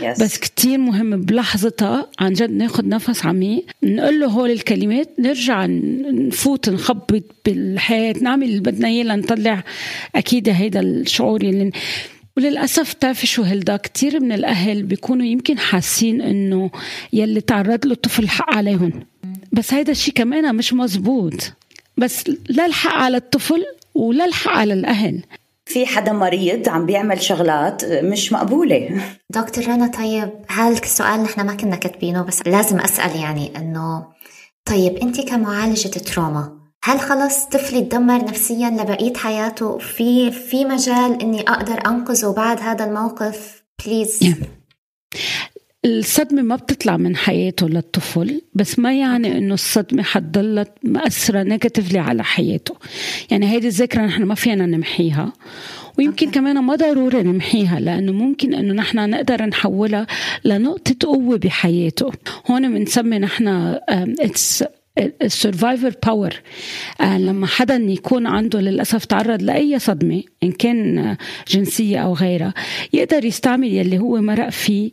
yes. 0.00 0.22
بس 0.22 0.38
كتير 0.38 0.78
مهم 0.78 1.20
بلحظتها 1.20 2.10
عن 2.18 2.32
جد 2.32 2.50
ناخذ 2.50 2.88
نفس 2.88 3.26
عميق 3.26 3.66
نقول 3.82 4.20
له 4.20 4.26
هول 4.26 4.50
الكلمات 4.50 5.10
نرجع 5.18 5.66
نفوت 5.66 6.68
نخبط 6.68 7.24
بالحياة 7.44 8.14
نعمل 8.20 8.46
اللي 8.46 8.60
بدنا 8.60 8.88
إياه 8.88 9.04
لنطلع 9.04 9.64
أكيد 10.14 10.48
هيدا 10.48 10.80
الشعور 10.80 11.40
اللي 11.40 11.70
وللأسف 12.36 12.94
بتعرفي 12.94 13.26
شو 13.26 13.42
هلدا 13.42 13.76
كتير 13.76 14.20
من 14.20 14.32
الأهل 14.32 14.82
بيكونوا 14.82 15.26
يمكن 15.26 15.58
حاسين 15.58 16.20
إنه 16.20 16.70
يلي 17.12 17.40
تعرض 17.40 17.86
له 17.86 17.92
الطفل 17.92 18.28
حق 18.28 18.54
عليهم. 18.54 19.11
بس 19.52 19.74
هيدا 19.74 19.92
الشيء 19.92 20.14
كمان 20.14 20.54
مش 20.54 20.72
مزبوط 20.72 21.52
بس 21.96 22.24
لا 22.48 22.66
الحق 22.66 22.92
على 22.92 23.16
الطفل 23.16 23.64
ولا 23.94 24.24
الحق 24.24 24.52
على 24.52 24.72
الأهل. 24.74 25.22
في 25.66 25.86
حدا 25.86 26.12
مريض 26.12 26.68
عم 26.68 26.86
بيعمل 26.86 27.22
شغلات 27.22 27.84
مش 27.84 28.32
مقبولة. 28.32 29.02
دكتور 29.30 29.64
رنا 29.66 29.86
طيب 29.86 30.30
هذا 30.48 30.78
السؤال 30.78 31.22
نحن 31.22 31.46
ما 31.46 31.54
كنا 31.54 31.76
كاتبينه 31.76 32.22
بس 32.22 32.42
لازم 32.46 32.80
أسأل 32.80 33.16
يعني 33.16 33.56
إنه 33.56 34.06
طيب 34.64 34.96
أنت 34.96 35.20
كمعالجة 35.20 35.88
تروما 35.88 36.58
هل 36.84 37.00
خلص 37.00 37.44
طفلي 37.44 37.80
تدمر 37.80 38.24
نفسيا 38.24 38.70
لبقية 38.70 39.14
حياته؟ 39.14 39.78
في 39.78 40.30
في 40.30 40.64
مجال 40.64 41.22
إني 41.22 41.40
أقدر 41.40 41.86
أنقذه 41.86 42.32
بعد 42.32 42.60
هذا 42.60 42.84
الموقف؟ 42.84 43.62
بليز 43.86 44.18
yeah. 44.24 44.62
الصدمة 45.84 46.42
ما 46.42 46.56
بتطلع 46.56 46.96
من 46.96 47.16
حياته 47.16 47.68
للطفل 47.68 48.42
بس 48.54 48.78
ما 48.78 48.98
يعني 48.98 49.38
إنه 49.38 49.54
الصدمة 49.54 50.02
حتضلت 50.02 50.68
مأثرة 50.82 51.42
negatively 51.42 51.98
على 51.98 52.24
حياته. 52.24 52.74
يعني 53.30 53.50
هيدي 53.50 53.66
الذكرى 53.66 54.02
نحن 54.02 54.22
ما 54.22 54.34
فينا 54.34 54.66
نمحيها 54.66 55.32
ويمكن 55.98 56.30
okay. 56.30 56.34
كمان 56.34 56.58
ما 56.58 56.74
ضروري 56.74 57.22
نمحيها 57.22 57.80
لأنه 57.80 58.12
ممكن 58.12 58.54
إنه 58.54 58.74
نحن 58.74 59.10
نقدر 59.10 59.42
نحولها 59.46 60.06
لنقطة 60.44 61.06
قوة 61.06 61.38
بحياته. 61.38 62.12
هون 62.50 62.74
بنسمي 62.74 63.18
نحن 63.18 63.78
it's 64.20 64.64
ال 65.22 65.30
survivor 65.30 65.94
power 66.06 66.34
لما 67.00 67.46
حدا 67.46 67.76
يكون 67.76 68.26
عنده 68.26 68.60
للأسف 68.60 69.04
تعرض 69.04 69.42
لأي 69.42 69.78
صدمة 69.78 70.22
إن 70.42 70.52
كان 70.52 71.16
جنسية 71.48 71.98
أو 71.98 72.14
غيرها 72.14 72.54
يقدر 72.92 73.24
يستعمل 73.24 73.72
يلي 73.72 73.98
هو 73.98 74.20
مرق 74.20 74.48
فيه 74.48 74.90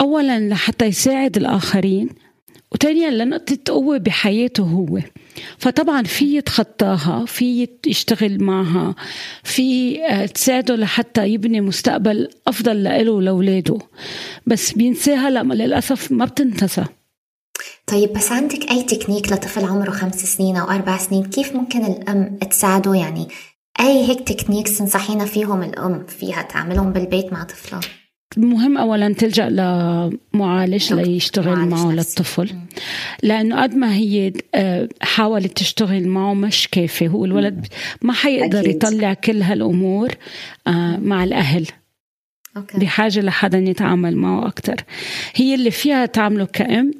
اولا 0.00 0.48
لحتى 0.48 0.84
يساعد 0.84 1.36
الآخرين 1.36 2.08
وثانيا 2.72 3.10
لنقطة 3.10 3.58
قوة 3.66 3.98
بحياته 3.98 4.62
هو. 4.62 5.00
فطبعا 5.58 6.02
في 6.02 6.36
يتخطاها 6.36 7.24
في 7.26 7.68
يشتغل 7.86 8.42
معها 8.42 8.94
في 9.44 9.98
آه، 10.04 10.26
تساعده 10.26 10.76
لحتى 10.76 11.28
يبني 11.28 11.60
مستقبل 11.60 12.28
أفضل 12.46 12.84
له 12.84 13.10
ولأولاده 13.10 13.78
بس 14.46 14.72
بينساها 14.72 15.30
لما 15.30 15.54
للأسف 15.54 16.12
ما 16.12 16.24
بتنتسى. 16.24 16.84
طيب 17.86 18.12
بس 18.12 18.32
عندك 18.32 18.70
أي 18.70 18.82
تكنيك 18.82 19.32
لطفل 19.32 19.64
عمره 19.64 19.90
خمس 19.90 20.36
سنين 20.36 20.56
أو 20.56 20.70
أربع 20.70 20.98
سنين؟ 20.98 21.24
كيف 21.24 21.56
ممكن 21.56 21.84
الأم 21.84 22.38
تساعده؟ 22.50 22.94
يعني 22.94 23.28
أي 23.80 24.08
هيك 24.08 24.20
techniques 24.20 24.78
تنصحينا 24.78 25.24
فيهم 25.24 25.62
الأم 25.62 26.06
فيها 26.06 26.42
تعملهم 26.42 26.92
بالبيت 26.92 27.32
مع 27.32 27.44
طفلها 27.44 27.80
مهم 28.38 28.78
اولا 28.78 29.14
تلجأ 29.14 29.48
لمعالج 29.48 30.92
ليشتغل 30.92 31.58
معه 31.58 31.92
للطفل. 31.92 32.50
لأنه 33.22 33.62
قد 33.62 33.74
ما 33.74 33.94
هي 33.94 34.32
آه، 34.54 34.88
حاولت 35.02 35.56
تشتغل 35.56 36.08
معه 36.08 36.34
مش 36.34 36.68
كافي. 36.68 37.08
هو 37.08 37.24
الولد 37.24 37.66
ما 38.02 38.12
حيقدر 38.12 38.60
أكيد. 38.60 38.74
يطلع 38.74 39.14
كل 39.14 39.42
هالأمور 39.42 40.08
آه، 40.66 40.96
مع 40.96 41.24
الأهل. 41.24 41.66
okay. 42.56 42.78
بحاجة 42.78 43.20
لحدا 43.20 43.58
يتعامل 43.58 44.16
معه 44.16 44.46
أكتر. 44.46 44.84
هي 45.34 45.54
اللي 45.54 45.70
فيها 45.70 46.06
تعمله 46.06 46.44
كأم 46.44 46.90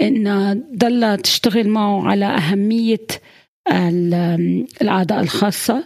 إنها 0.00 0.56
ضلها 0.76 1.16
تشتغل 1.16 1.68
معه 1.68 2.08
على 2.08 2.24
أهمية 2.24 3.06
الأعضاء 4.82 5.20
الخاصة 5.20 5.84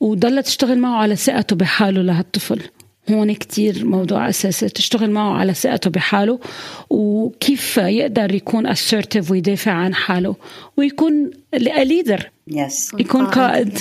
وضلت 0.00 0.46
تشتغل 0.46 0.78
معه 0.78 0.96
على 1.02 1.16
ثقته 1.16 1.56
بحاله 1.56 2.02
لهالطفل. 2.02 2.60
هون 3.10 3.32
كتير 3.32 3.84
موضوع 3.84 4.28
أساسي 4.28 4.68
تشتغل 4.68 5.10
معه 5.10 5.38
على 5.38 5.54
ثقته 5.54 5.90
بحاله 5.90 6.38
وكيف 6.90 7.76
يقدر 7.76 8.34
يكون 8.34 8.74
assertive 8.74 9.30
ويدافع 9.30 9.72
عن 9.72 9.94
حاله 9.94 10.36
ويكون 10.76 11.30
leader 11.54 12.30
yes. 12.50 13.00
يكون 13.00 13.26
قائد. 13.26 13.78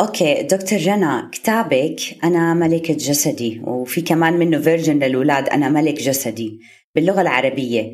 okay 0.00 0.42
دكتور 0.42 0.78
جنى 0.78 1.30
كتابك 1.32 2.00
أنا 2.24 2.54
ملك 2.54 2.90
جسدي 2.90 3.60
وفي 3.64 4.00
كمان 4.00 4.32
منه 4.32 4.60
version 4.60 4.98
للاولاد 4.98 5.48
أنا 5.48 5.68
ملك 5.68 5.94
جسدي 5.94 6.60
باللغة 6.94 7.20
العربية. 7.20 7.92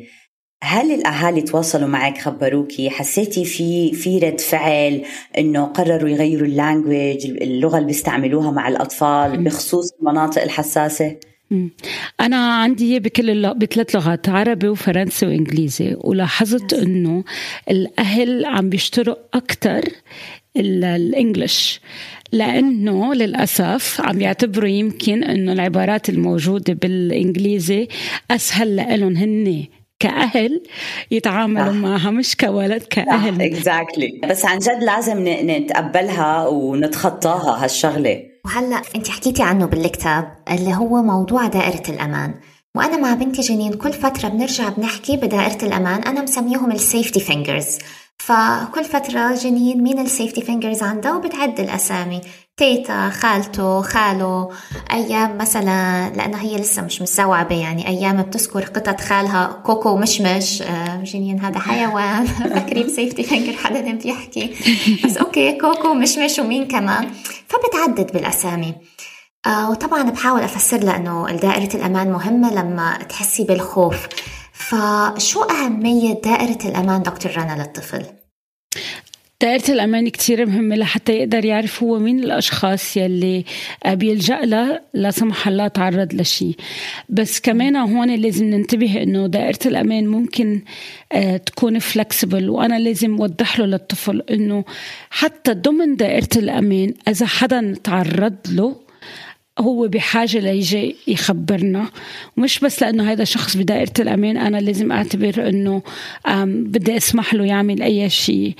هل 0.63 0.91
الأهالي 0.91 1.41
تواصلوا 1.41 1.87
معك 1.87 2.17
خبروكي؟ 2.17 2.89
حسيتي 2.89 3.45
في 3.45 3.93
في 3.93 4.19
رد 4.19 4.39
فعل 4.39 5.01
إنه 5.37 5.65
قرروا 5.65 6.09
يغيروا 6.09 6.47
اللانجويج 6.47 7.25
اللغة 7.25 7.77
اللي 7.77 7.87
بيستعملوها 7.87 8.51
مع 8.51 8.67
الأطفال 8.67 9.43
بخصوص 9.43 9.91
المناطق 9.99 10.41
الحساسة؟ 10.41 11.15
أنا 12.21 12.53
عندي 12.53 12.99
بكل 12.99 13.53
بثلاث 13.53 13.95
لغات 13.95 14.29
عربي 14.29 14.67
وفرنسي 14.67 15.25
وإنجليزي. 15.25 15.95
ولاحظت 15.99 16.73
إنه 16.73 17.23
الأهل 17.69 18.45
عم 18.45 18.69
بيشتروا 18.69 19.15
أكثر 19.33 19.81
الإنجليش. 20.57 21.81
لأنه 22.31 23.13
للأسف 23.13 24.01
عم 24.01 24.21
يعتبروا 24.21 24.69
يمكن 24.69 25.23
إنه 25.23 25.53
العبارات 25.53 26.09
الموجودة 26.09 26.73
بالإنجليزي 26.73 27.87
أسهل 28.31 28.75
لهم 28.75 29.15
هن 29.17 29.65
كأهل 30.01 30.63
يتعاملوا 31.11 31.73
معها 31.73 32.11
مش 32.11 32.35
كولد 32.35 32.83
كأهل. 32.83 33.41
exactly 33.41 34.21
بس 34.29 34.45
عن 34.45 34.59
جد 34.59 34.83
لازم 34.83 35.23
نتقبلها 35.27 36.47
ونتخطاها 36.47 37.63
هالشغلة. 37.63 38.23
وهلأ 38.45 38.81
انت 38.95 39.09
حكيتي 39.09 39.43
عنه 39.43 39.65
بالكتاب 39.65 40.35
اللي 40.51 40.73
هو 40.73 41.01
موضوع 41.03 41.47
دائرة 41.47 41.83
الأمان. 41.89 42.33
وأنا 42.75 42.97
مع 42.97 43.13
بنتي 43.13 43.41
جنين 43.41 43.73
كل 43.73 43.93
فترة 43.93 44.29
بنرجع 44.29 44.69
بنحكي 44.69 45.17
بدائرة 45.17 45.65
الأمان 45.65 46.03
أنا 46.03 46.21
مسميهم 46.21 46.71
ال 46.71 46.78
safety 46.78 47.19
fingers 47.19 47.77
فكل 48.17 48.83
فترة 48.83 49.35
جنين 49.35 49.83
مين 49.83 49.99
ال 49.99 50.05
safety 50.05 50.41
fingers 50.41 50.83
عنده 50.83 51.15
وبتعد 51.17 51.59
الأسامي. 51.59 52.21
تيتا 52.57 53.09
خالته 53.09 53.81
خاله 53.81 54.49
أيام 54.91 55.37
مثلا 55.37 56.09
لأنه 56.09 56.37
هي 56.37 56.57
لسه 56.57 56.81
مش 56.81 57.01
مستوعبة 57.01 57.55
يعني 57.55 57.87
أيام 57.87 58.21
بتذكر 58.21 58.63
قطط 58.63 59.01
خالها 59.01 59.61
كوكو 59.65 59.89
ومشمش 59.89 60.61
آه، 60.61 61.03
جنين 61.03 61.39
هذا 61.39 61.59
حيوان. 61.59 62.25
فكري 62.55 62.83
ب 62.83 62.89
safety 62.89 63.23
finger 63.23 63.53
حدا 63.57 63.91
بيحكي. 63.91 64.55
بس 65.05 65.17
أوكي 65.17 65.57
كوكو 65.57 65.87
ومشمش 65.87 66.39
ومين 66.39 66.67
كمان؟ 66.67 67.11
فبتعدد 67.47 68.11
بالأسامي. 68.11 68.75
آه 69.45 69.69
وطبعا 69.69 70.03
بحاول 70.03 70.41
أفسر 70.41 70.77
لها 70.77 70.95
أنه 70.95 71.31
دائرة 71.31 71.75
الأمان 71.75 72.11
مهمة 72.11 72.53
لما 72.53 72.97
تحسي 73.09 73.43
بالخوف. 73.43 74.07
فشو 74.53 75.43
أهمية 75.43 76.21
دائرة 76.21 76.69
الأمان 76.69 77.01
دكتور 77.01 77.31
رنا 77.37 77.63
للطفل؟ 77.63 78.20
دائرة 79.41 79.63
الأمان 79.69 80.09
كتير 80.09 80.45
مهمة 80.45 80.75
لحتى 80.75 81.13
يقدر 81.13 81.45
يعرف 81.45 81.83
هو 81.83 81.99
مين 81.99 82.19
الأشخاص 82.19 82.97
يلي 82.97 83.45
بيلجأ 83.87 84.39
له 84.39 84.79
لا 84.93 85.11
سمح 85.11 85.47
الله 85.47 85.67
تعرض 85.67 86.13
لشيء 86.13 86.55
بس 87.09 87.39
كمان 87.39 87.75
هون 87.75 88.15
لازم 88.15 88.45
ننتبه 88.45 89.03
إنه 89.03 89.27
دائرة 89.27 89.59
الأمان 89.65 90.07
ممكن 90.07 90.61
آه، 91.11 91.37
تكون 91.37 91.79
فلكسبل 91.79 92.49
وأنا 92.49 92.79
لازم 92.79 93.15
أوضح 93.15 93.59
له 93.59 93.65
للطفل 93.65 94.23
إنه 94.29 94.63
حتى 95.09 95.53
ضمن 95.53 95.95
دائرة 95.95 96.29
الأمان 96.35 96.93
إذا 97.07 97.25
حدا 97.25 97.75
تعرض 97.83 98.35
له 98.49 98.75
هو 99.61 99.87
بحاجة 99.87 100.39
ليجي 100.39 100.95
يخبرنا. 101.07 101.89
ومش 102.37 102.59
بس 102.59 102.81
لأنه 102.83 103.11
هذا 103.11 103.23
شخص 103.23 103.57
بدائرة 103.57 103.93
الأمان 103.99 104.37
أنا 104.37 104.57
لازم 104.57 104.91
أعتبر 104.91 105.49
أنه 105.49 105.81
بدي 106.45 106.97
أسمح 106.97 107.33
له 107.33 107.45
يعمل 107.45 107.81
أي 107.81 108.09
شيء 108.09 108.53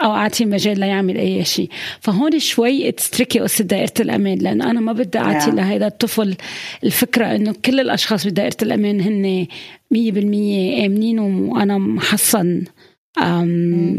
أو 0.00 0.10
أعطيه 0.14 0.44
مجال 0.46 0.80
ليعمل 0.80 1.16
أي 1.16 1.44
شيء 1.44 1.68
فهون 2.00 2.38
شوي 2.38 2.92
تريكي 2.92 3.38
قصة 3.40 3.64
دائرة 3.64 3.92
الأمان 4.00 4.38
لأنه 4.38 4.70
أنا 4.70 4.80
ما 4.80 4.92
بدي 4.92 5.18
أعطي 5.18 5.50
لهذا 5.50 5.86
الطفل 5.86 6.36
الفكرة 6.84 7.26
أنه 7.26 7.54
كل 7.64 7.80
الأشخاص 7.80 8.26
بدائرة 8.26 8.56
الأمان 8.62 9.00
هن 9.00 9.46
مية 9.90 10.12
بالمية 10.12 10.86
آمنين 10.86 11.18
وأنا 11.18 11.78
محصن 11.78 12.64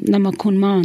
لما 0.09 0.29
أكون 0.29 0.55
معهم. 0.55 0.83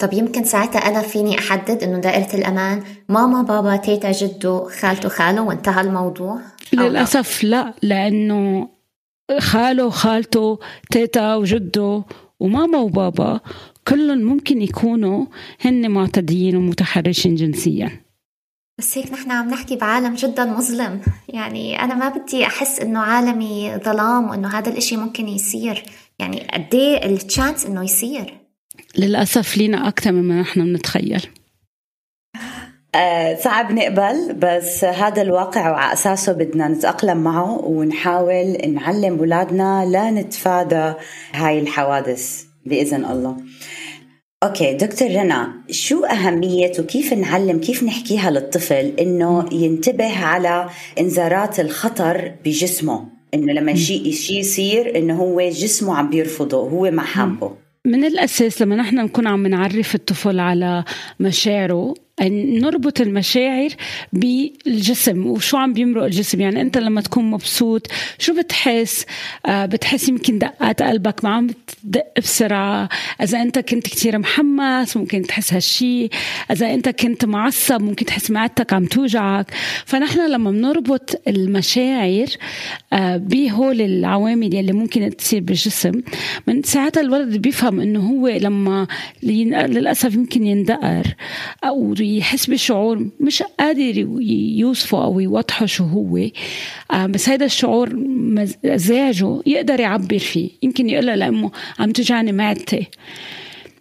طب 0.00 0.12
يمكن 0.12 0.44
ساعتها 0.44 0.78
أنا 0.78 1.02
فيني 1.02 1.38
أحدد 1.38 1.82
إنه 1.82 1.98
دائرة 1.98 2.34
الأمان؟ 2.34 2.82
ماما 3.08 3.42
بابا 3.42 3.76
تيتا 3.76 4.12
جدو 4.12 4.68
خالته 4.80 5.08
خاله 5.08 5.42
وانتهى 5.42 5.80
الموضوع؟ 5.80 6.40
للأسف 6.72 7.44
لا 7.44 7.74
لأنه 7.82 8.68
خاله 9.38 9.90
خالته 9.90 10.58
تيتا 10.90 11.34
وجده 11.34 12.04
وماما 12.40 12.78
وبابا 12.78 13.40
كلهم 13.88 14.18
ممكن 14.18 14.62
يكونوا 14.62 15.26
هن 15.60 15.90
معتديين 15.90 16.56
ومتحرشين 16.56 17.34
جنسيا. 17.34 17.90
بس 18.78 18.98
هيك 18.98 19.12
نحن 19.12 19.30
عم 19.30 19.50
نحكي 19.50 19.76
بعالم 19.76 20.14
جدا 20.14 20.44
مظلم. 20.44 21.00
يعني 21.28 21.82
أنا 21.82 21.94
ما 21.94 22.08
بدي 22.08 22.46
أحس 22.46 22.80
إنه 22.80 23.00
عالمي 23.00 23.76
ظلام 23.84 24.30
وإنه 24.30 24.48
هذا 24.48 24.70
الإشي 24.70 24.96
ممكن 24.96 25.28
يصير. 25.28 25.84
يعني 26.18 26.48
قد 26.52 26.74
إيه 26.74 27.06
التشانس 27.06 27.66
إنه 27.66 27.84
يصير؟ 27.84 28.39
للأسف 28.98 29.56
لينا 29.56 29.88
أكثر 29.88 30.12
مما 30.12 30.40
نحن 30.40 30.64
بنتخيل 30.64 31.26
أه 32.94 33.34
صعب 33.34 33.72
نقبل 33.72 34.34
بس 34.34 34.84
هذا 34.84 35.22
الواقع 35.22 35.70
وعلى 35.70 35.92
أساسه 35.92 36.32
بدنا 36.32 36.68
نتأقلم 36.68 37.18
معه 37.18 37.58
ونحاول 37.64 38.56
نعلم 38.74 39.18
أولادنا 39.18 39.84
لا 39.84 40.10
نتفادى 40.10 40.94
هاي 41.32 41.58
الحوادث 41.58 42.44
بإذن 42.66 43.04
الله. 43.04 43.36
أوكي 44.42 44.74
دكتور 44.74 45.08
رنا 45.08 45.52
شو 45.70 46.04
أهمية 46.04 46.72
وكيف 46.78 47.12
نعلم 47.12 47.60
كيف 47.60 47.82
نحكيها 47.82 48.30
للطفل 48.30 48.92
إنه 49.00 49.48
ينتبه 49.52 50.24
على 50.24 50.68
إنذارات 50.98 51.60
الخطر 51.60 52.32
بجسمه؟ 52.44 53.08
إنه 53.34 53.52
لما 53.52 53.74
شيء 53.74 54.12
شيء 54.12 54.40
يصير 54.40 54.98
إنه 54.98 55.14
هو 55.14 55.40
جسمه 55.40 55.96
عم 55.96 56.10
بيرفضه 56.10 56.68
هو 56.68 56.90
ما 56.90 57.02
حابه. 57.02 57.56
من 57.86 58.04
الأساس 58.04 58.62
لما 58.62 58.76
نحن 58.76 58.96
نكون 58.96 59.26
عم 59.26 59.46
نعرف 59.46 59.94
الطفل 59.94 60.40
على 60.40 60.84
مشاعره 61.20 61.94
نربط 62.28 63.00
المشاعر 63.00 63.68
بالجسم 64.12 65.26
وشو 65.26 65.56
عم 65.56 65.72
بيمرق 65.72 66.04
الجسم؟ 66.04 66.40
يعني 66.40 66.60
أنت 66.60 66.78
لما 66.78 67.00
تكون 67.00 67.30
مبسوط 67.30 67.86
شو 68.18 68.34
بتحس؟ 68.34 69.06
آه 69.46 69.66
بتحس 69.66 70.08
يمكن 70.08 70.38
دقات 70.38 70.82
قلبك 70.82 71.24
ما 71.24 71.30
عم 71.30 71.46
بتدق 71.46 72.06
بسرعة. 72.18 72.88
إذا 73.22 73.42
أنت 73.42 73.58
كنت 73.58 73.86
كتير 73.86 74.18
محمس 74.18 74.96
ممكن 74.96 75.22
تحس 75.22 75.54
هالشي. 75.54 76.08
إذا 76.50 76.74
أنت 76.74 76.88
كنت 76.88 77.24
معصب 77.24 77.82
ممكن 77.82 78.06
تحس 78.06 78.30
معدتك 78.30 78.72
عم 78.72 78.84
توجعك. 78.84 79.46
فنحن 79.84 80.30
لما 80.30 80.50
بنربط 80.50 81.22
المشاعر 81.28 82.26
آه 82.92 83.16
بهول 83.16 83.80
العوامل 83.80 84.54
يلي 84.54 84.72
ممكن 84.72 85.16
تصير 85.16 85.40
بالجسم 85.40 86.02
من 86.46 86.62
ساعتها 86.62 87.00
الولد 87.00 87.36
بيفهم 87.36 87.80
إنه 87.80 88.00
هو 88.00 88.28
لما 88.28 88.86
للأسف 89.22 90.14
يمكن 90.14 90.46
يندقر 90.46 91.14
أو 91.64 91.94
يحس 92.18 92.46
بشعور 92.50 93.06
مش 93.20 93.42
قادر 93.42 93.98
يوصفه 94.58 95.04
أو 95.04 95.20
يوضحه 95.20 95.66
شو 95.66 95.84
هو. 95.84 96.18
آه، 96.90 97.06
بس 97.06 97.28
هذا 97.28 97.44
الشعور 97.44 97.96
مزاجه 98.64 99.40
يقدر 99.46 99.80
يعبر 99.80 100.18
فيه. 100.18 100.50
يمكن 100.62 100.88
يقول 100.88 101.06
لها 101.06 101.16
لامه 101.16 101.50
عم 101.78 101.92
توجعني 101.92 102.32
معدتي. 102.32 102.86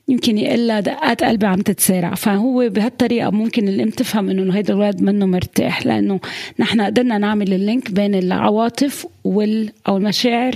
يمكن 0.10 0.38
يقول 0.38 0.68
لها 0.68 0.80
دقات 0.80 1.24
قلبي 1.24 1.46
عم 1.46 1.62
تتسارع 1.62 2.16
فهو 2.16 2.70
بهالطريقة 2.70 3.30
ممكن 3.30 3.68
الأم 3.68 3.90
تفهم 3.90 4.30
إنه 4.30 4.56
هيدا 4.56 4.74
الولد 4.74 5.02
منه 5.02 5.26
مرتاح 5.26 5.86
لأنه 5.86 6.20
نحن 6.60 6.82
قدرنا 6.82 7.18
نعمل 7.18 7.54
اللينك 7.54 7.92
بين 7.92 8.16
العواطف 8.16 9.08
وال 9.24 9.72
أو 9.88 9.98
المشاعر 9.98 10.56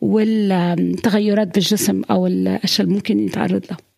والتغيرات 0.00 1.54
بالجسم 1.54 2.02
أو 2.10 2.26
الأشياء 2.26 2.86
اللي 2.86 2.94
ممكن 2.94 3.18
يتعرض 3.26 3.64
لها. 3.70 3.89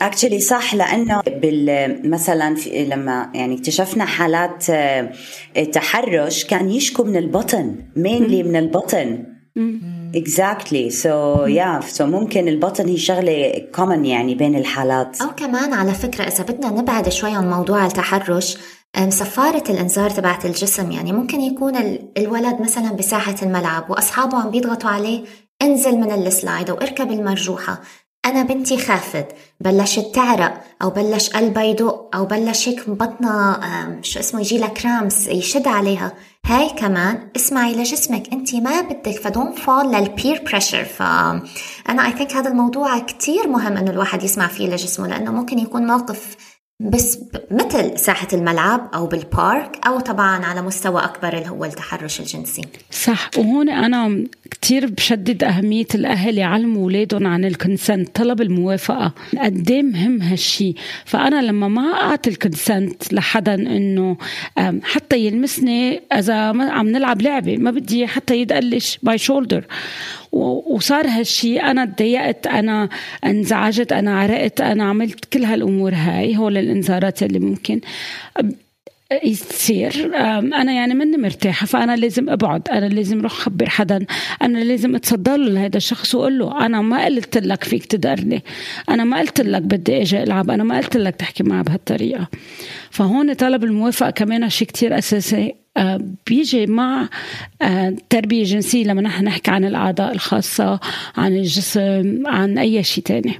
actually 0.00 0.40
صح 0.40 0.74
لأنه 0.74 1.20
بال 1.26 2.10
مثلا 2.10 2.54
في 2.54 2.84
لما 2.84 3.30
يعني 3.34 3.54
اكتشفنا 3.54 4.04
حالات 4.04 4.70
آه، 4.70 5.10
تحرش 5.72 6.44
كان 6.44 6.70
يشكو 6.70 7.04
من 7.04 7.16
البطن 7.16 7.76
mainly 7.96 8.42
من 8.42 8.56
البطن. 8.56 9.24
exactly 10.14 10.90
so 10.90 11.46
yeah 11.46 11.80
so 11.80 12.06
ممكن 12.06 12.48
البطن 12.48 12.88
هي 12.88 12.96
شغلة 12.96 13.66
common 13.74 14.04
يعني 14.04 14.34
بين 14.34 14.56
الحالات. 14.56 15.20
أو 15.20 15.28
كمان 15.36 15.72
على 15.72 15.94
فكرة 15.94 16.24
إذا 16.24 16.44
بدنا 16.44 16.70
نبعد 16.70 17.08
شوي 17.08 17.34
عن 17.34 17.50
موضوع 17.50 17.86
التحرش 17.86 18.58
صفارة 19.08 19.64
الإنذار 19.70 20.10
تبعت 20.10 20.44
الجسم 20.44 20.90
يعني 20.90 21.12
ممكن 21.12 21.40
يكون 21.40 21.76
الولد 22.18 22.60
مثلا 22.60 22.92
بساحة 22.92 23.34
الملعب 23.42 23.90
وأصحابه 23.90 24.38
عم 24.38 24.50
بيضغطوا 24.50 24.90
عليه 24.90 25.24
انزل 25.62 25.96
من 25.96 26.10
ال 26.12 26.22
slide 26.22 26.70
أو 26.70 26.76
اركب 26.76 27.12
المرجوحة. 27.12 27.80
أنا 28.28 28.42
بنتي 28.42 28.78
خافت. 28.78 29.26
بلشت 29.60 30.14
تعرق 30.14 30.64
أو 30.82 30.90
بلش 30.90 31.30
قلبها 31.30 31.62
يدق 31.64 32.10
أو 32.14 32.24
بلش 32.24 32.68
هيك 32.68 32.90
بطنها 32.90 34.00
شو 34.02 34.20
اسمه 34.20 34.40
يجي 34.40 34.58
لها 34.58 34.68
cramps 34.68 35.28
يشد 35.28 35.68
عليها. 35.68 36.12
هاي 36.46 36.68
كمان 36.68 37.28
اسمعي 37.36 37.74
لجسمك. 37.74 38.32
انت 38.32 38.54
ما 38.54 38.80
بدك 38.80 39.20
ف 39.20 39.25
don't 39.25 39.52
fall 39.52 39.92
لل 39.92 40.09
peer 40.09 40.42
pressure 40.44 40.84
فانا 40.84 42.06
I 42.06 42.12
think 42.12 42.32
هذا 42.32 42.50
الموضوع 42.50 42.98
كتير 42.98 43.48
مهم 43.48 43.76
إنه 43.76 43.90
الواحد 43.90 44.22
يسمع 44.22 44.46
فيه 44.46 44.68
لجسمه 44.68 45.08
لأنه 45.08 45.32
ممكن 45.32 45.58
يكون 45.58 45.86
موقف 45.86 46.36
بس 46.82 47.18
مثل 47.50 47.98
ساحة 47.98 48.28
الملعب 48.32 48.90
أو 48.94 49.06
بال 49.06 49.33
park 49.33 49.86
أو 49.86 50.00
طبعا 50.00 50.44
على 50.44 50.62
مستوى 50.62 51.04
أكبر 51.04 51.38
اللي 51.38 51.48
هو 51.48 51.64
التحرش 51.64 52.20
الجنسي. 52.20 52.62
صح. 52.90 53.30
وهون 53.36 53.68
أنا 53.68 54.24
كتير 54.50 54.86
بشدد 54.86 55.44
أهمية 55.44 55.86
الأهل 55.94 56.38
يعلموا 56.38 56.82
أولادهم 56.82 57.26
عن 57.26 57.44
ال 57.44 57.53
consent 57.53 58.16
طلب 58.16 58.40
الموافقة. 58.40 59.12
قد 59.38 59.70
إيه 59.70 59.82
مهم 59.82 60.22
هالشي؟ 60.22 60.74
فأنا 61.04 61.42
لما 61.42 61.68
ما 61.68 61.92
أعطي 61.94 62.30
ال 62.30 62.40
consent 62.40 63.12
لحدا 63.12 63.54
إنه 63.54 64.16
حتى 64.82 65.18
يلمسني 65.18 66.02
إذا 66.12 66.34
عم 66.70 66.88
نلعب 66.88 67.22
لعبة 67.22 67.56
ما 67.56 67.70
بدي 67.70 68.06
حتى 68.06 68.36
يدقرلي 68.36 68.98
my 69.02 69.18
shoulder 69.18 69.64
وصار 70.32 71.06
هالشي. 71.06 71.60
أنا 71.60 71.84
تضايقت 71.84 72.46
أنا 72.46 72.88
انزعجت 73.24 73.92
أنا 73.92 74.20
عرقت 74.20 74.60
أنا 74.60 74.84
عملت 74.84 75.24
كل 75.24 75.44
هالأمور 75.44 75.94
هاي. 75.94 76.36
هول 76.36 76.58
الانذارات 76.58 77.22
اللي 77.22 77.38
ممكن 77.38 77.80
يصير. 79.24 80.16
أنا 80.16 80.72
يعني 80.72 80.94
مني 80.94 81.16
مرتاحة 81.16 81.66
فأنا 81.66 81.96
لازم 81.96 82.30
أبعد. 82.30 82.68
أنا 82.68 82.86
لازم 82.86 83.18
أروح 83.18 83.32
أخبر 83.32 83.68
حدا. 83.68 84.06
أنا 84.42 84.58
لازم 84.58 84.96
له 84.96 85.36
لهذا 85.36 85.76
الشخص 85.76 86.14
وأقول 86.14 86.38
له 86.38 86.66
أنا 86.66 86.80
ما 86.80 87.04
قلت 87.04 87.38
لك 87.38 87.64
فيك 87.64 87.86
تدقرني 87.86 88.42
أنا 88.88 89.04
ما 89.04 89.18
قلت 89.18 89.40
لك 89.40 89.62
بدي 89.62 90.02
إجي 90.02 90.22
ألعب. 90.22 90.50
أنا 90.50 90.64
ما 90.64 90.76
قلت 90.76 90.96
لك 90.96 91.16
تحكي 91.16 91.42
معي 91.42 91.62
بهالطريقة. 91.62 92.28
فهون 92.90 93.32
طلب 93.32 93.64
الموافقة 93.64 94.10
كمان 94.10 94.48
شيء 94.48 94.68
كتير 94.68 94.98
أساسي. 94.98 95.54
بيجي 96.26 96.66
مع 96.66 97.08
آه، 97.62 97.94
الجنسية 98.14 98.84
لما 98.84 99.02
نحن 99.02 99.24
نحكي 99.24 99.50
عن 99.50 99.64
الأعضاء 99.64 100.12
الخاصة 100.12 100.80
عن 101.16 101.36
الجسم 101.36 102.22
عن 102.26 102.58
أي 102.58 102.82
شيء 102.82 103.04
تاني. 103.04 103.34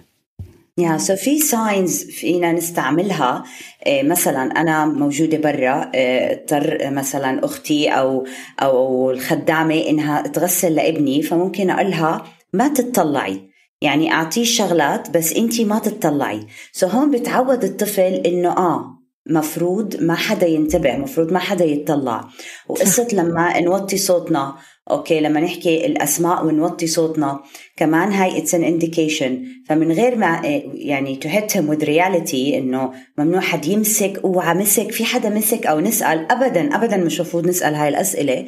يا 0.78 0.98
سو 0.98 1.16
في 1.16 1.38
signs 1.38 2.04
فينا 2.04 2.52
نستعملها. 2.52 3.44
آه، 3.86 4.02
مثلا 4.02 4.42
أنا 4.42 4.86
موجودة 4.86 5.38
برا 5.38 5.90
اضطر 5.94 6.90
مثلا 6.90 7.44
أختي 7.44 7.88
أو 7.88 8.26
أو 8.62 9.10
الخدامة 9.10 9.74
إنها 9.74 10.22
تغسل 10.22 10.74
لابني 10.74 11.22
فممكن 11.22 11.70
أقول 11.70 11.90
لها 11.90 12.24
ما 12.52 12.68
تتطلعي. 12.68 13.40
يعني 13.82 14.12
أعطيه 14.12 14.44
شغلات 14.44 15.10
بس 15.10 15.32
انت 15.32 15.60
ما 15.60 15.78
تتطلعي. 15.78 16.46
so 16.72 16.86
هون 16.86 17.10
بتعود 17.10 17.64
الطفل 17.64 18.22
إنه 18.26 18.48
آه 18.48 18.97
مفروض 19.28 19.96
ما 20.00 20.14
حدا 20.14 20.46
ينتبه 20.46 20.96
مفروض 20.96 21.32
ما 21.32 21.38
حدا 21.38 21.64
يتطلع. 21.64 22.24
وقصة 22.68 23.08
لما 23.12 23.60
نوطي 23.60 23.96
صوتنا 23.96 24.54
okay 24.90 25.20
لما 25.20 25.40
نحكي 25.40 25.86
الأسماء 25.86 26.46
ونوطي 26.46 26.86
صوتنا 26.86 27.40
كمان 27.76 28.12
هاي 28.12 28.38
it's 28.38 28.54
an 28.54 28.64
indication 28.64 29.44
فمن 29.68 29.92
غير 29.92 30.16
ما 30.16 30.40
يعني 30.74 31.16
to 31.16 31.28
hit 31.28 31.56
him 31.56 31.68
with 31.68 31.84
reality 31.84 32.58
إنه 32.58 32.92
ممنوع 33.18 33.40
حد 33.40 33.66
يمسك 33.66 34.20
اوعى 34.24 34.54
مسك 34.54 34.92
في 34.92 35.04
حدا 35.04 35.28
مسك 35.28 35.66
أو 35.66 35.80
نسأل 35.80 36.32
ابدا 36.32 36.76
ابدا 36.76 36.96
مش 36.96 37.20
المفروض 37.20 37.46
نسأل 37.46 37.74
هاي 37.74 37.88
الأسئلة. 37.88 38.46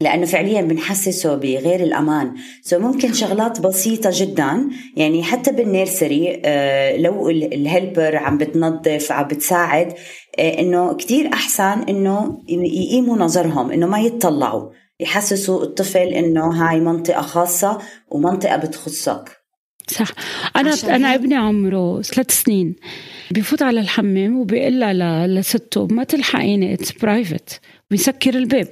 لأنه 0.00 0.26
فعليا 0.26 0.62
بنحسسه 0.62 1.34
بغير 1.34 1.82
الأمان. 1.82 2.34
so 2.62 2.78
ممكن 2.78 3.12
شغلات 3.12 3.60
بسيطة 3.60 4.10
جدا 4.12 4.68
يعني 4.96 5.22
حتى 5.22 5.52
بال 5.52 5.72
nursery 5.72 6.42
آه، 6.44 6.96
لو 6.96 7.30
ال 7.30 7.42
helper 7.42 8.16
عم 8.16 8.38
بتنظف 8.38 9.12
عم 9.12 9.28
بتساعد 9.28 9.94
آه، 10.38 10.60
إنه 10.60 10.94
كتير 10.94 11.32
أحسن 11.32 11.82
إنه 11.88 12.42
يقيموا 12.48 13.16
نظرهم 13.16 13.70
إنه 13.70 13.86
ما 13.86 14.00
يتطلعوا. 14.00 14.70
يحسسوا 15.00 15.62
الطفل 15.62 16.08
إنه 16.08 16.46
هاي 16.46 16.80
منطقة 16.80 17.22
خاصة 17.22 17.78
ومنطقة 18.08 18.56
بتخصك. 18.56 19.38
صح. 19.88 20.08
أنا 20.56 20.74
أنا 20.84 21.14
ابني 21.14 21.34
عمره 21.34 22.02
ثلاث 22.02 22.42
سنين. 22.42 22.76
بفوت 23.30 23.62
على 23.62 23.80
الحمام 23.80 24.40
وبيقول 24.40 24.80
لها 24.80 25.26
لسته 25.26 25.86
ما 25.86 26.04
تلحقيني 26.04 26.74
it's 26.74 26.92
private 26.92 27.60
بيسكر 27.90 28.34
الباب. 28.34 28.68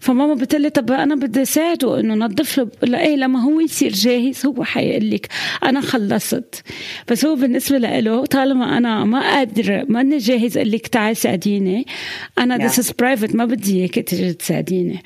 فماما 0.00 0.34
بتقول 0.34 0.70
طب 0.70 0.90
أنا 0.90 1.14
بدي 1.14 1.42
أساعده 1.42 2.00
إنه 2.00 2.14
نظف 2.14 2.58
له. 2.58 2.64
بقول 2.64 2.94
إيه 2.94 3.16
لما 3.16 3.42
هو 3.42 3.60
يصير 3.60 3.92
جاهز 3.92 4.46
هو 4.46 4.64
حيقول 4.64 5.10
لك 5.10 5.28
أنا 5.64 5.80
خلصت. 5.80 6.62
بس 7.08 7.24
هو 7.24 7.34
بالنسبة 7.34 7.78
له 7.78 8.26
طالما 8.26 8.78
أنا 8.78 9.04
ما 9.04 9.20
قادر 9.20 9.84
ماني 9.88 10.18
جاهز 10.18 10.56
أقول 10.56 10.70
لك 10.70 10.86
تعي 10.86 11.14
ساعديني. 11.14 11.86
أنا 12.38 12.66
this 12.66 12.78
is 12.78 12.90
private 12.90 13.34
ما 13.34 13.44
بدي 13.44 13.80
إياك 13.80 13.94
تيجي 13.94 14.32
تساعديني. 14.32 15.02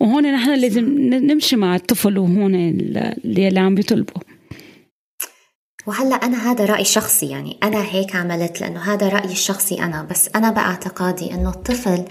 وهون 0.00 0.32
نحن 0.32 0.54
لازم 0.54 0.84
نمشي 1.12 1.56
مع 1.56 1.76
الطفل 1.76 2.18
وهون 2.18 2.54
اللي, 2.54 3.48
اللي 3.48 3.60
عم 3.60 3.74
بيطلبه. 3.74 4.12
وهلأ 5.86 6.14
أنا 6.14 6.52
هذا 6.52 6.64
رايي 6.64 6.80
الشخصي 6.80 7.26
يعني 7.26 7.58
أنا 7.62 7.84
هيك 7.84 8.16
عملت 8.16 8.60
لأنه 8.60 8.80
هذا 8.80 9.08
رأيي 9.08 9.32
الشخصي 9.32 9.82
أنا. 9.82 10.02
بس 10.10 10.30
أنا 10.36 10.50
بأعتقادي 10.50 11.34
إنه 11.34 11.50
الطفل 11.50 12.04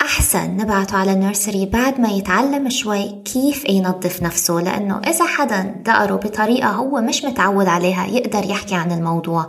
أحسن 0.00 0.56
نبعته 0.56 0.96
على 0.96 1.12
ال 1.12 1.19
nursery 1.19 1.66
بعد 1.66 2.00
ما 2.00 2.08
يتعلم 2.08 2.70
شوي 2.70 3.22
كيف 3.24 3.68
ينظف 3.68 4.22
نفسه 4.22 4.54
لأنه 4.54 4.98
إذا 4.98 5.24
حدا 5.24 5.62
دقره 5.84 6.14
بطريقة 6.14 6.70
هو 6.70 7.00
مش 7.00 7.24
متعود 7.24 7.66
عليها 7.66 8.06
يقدر 8.06 8.50
يحكي 8.50 8.74
عن 8.74 8.92
الموضوع. 8.92 9.48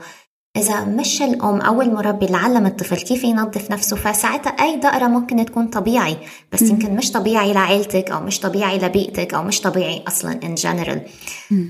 إذا 0.58 0.84
مش 0.84 1.22
الأم 1.22 1.62
أو 1.62 1.82
المربي 1.82 2.26
اللي 2.26 2.38
علم 2.38 2.66
الطفل 2.66 2.96
كيف 2.96 3.24
ينظف 3.24 3.72
نفسه 3.72 3.96
فساعتها 3.96 4.50
أي 4.50 4.76
دقرة 4.76 5.08
ممكن 5.08 5.46
تكون 5.46 5.68
طبيعي 5.68 6.18
بس 6.52 6.62
يمكن 6.62 6.96
مش 6.96 7.12
طبيعي 7.12 7.54
لعائلتك 7.54 8.12
أو 8.12 8.22
مش 8.22 8.40
طبيعي 8.40 8.78
لبيئتك 8.78 9.34
أو 9.34 9.44
مش 9.44 9.62
طبيعي 9.62 10.04
أصلا 10.08 10.40
in 10.40 10.62
general. 10.62 11.00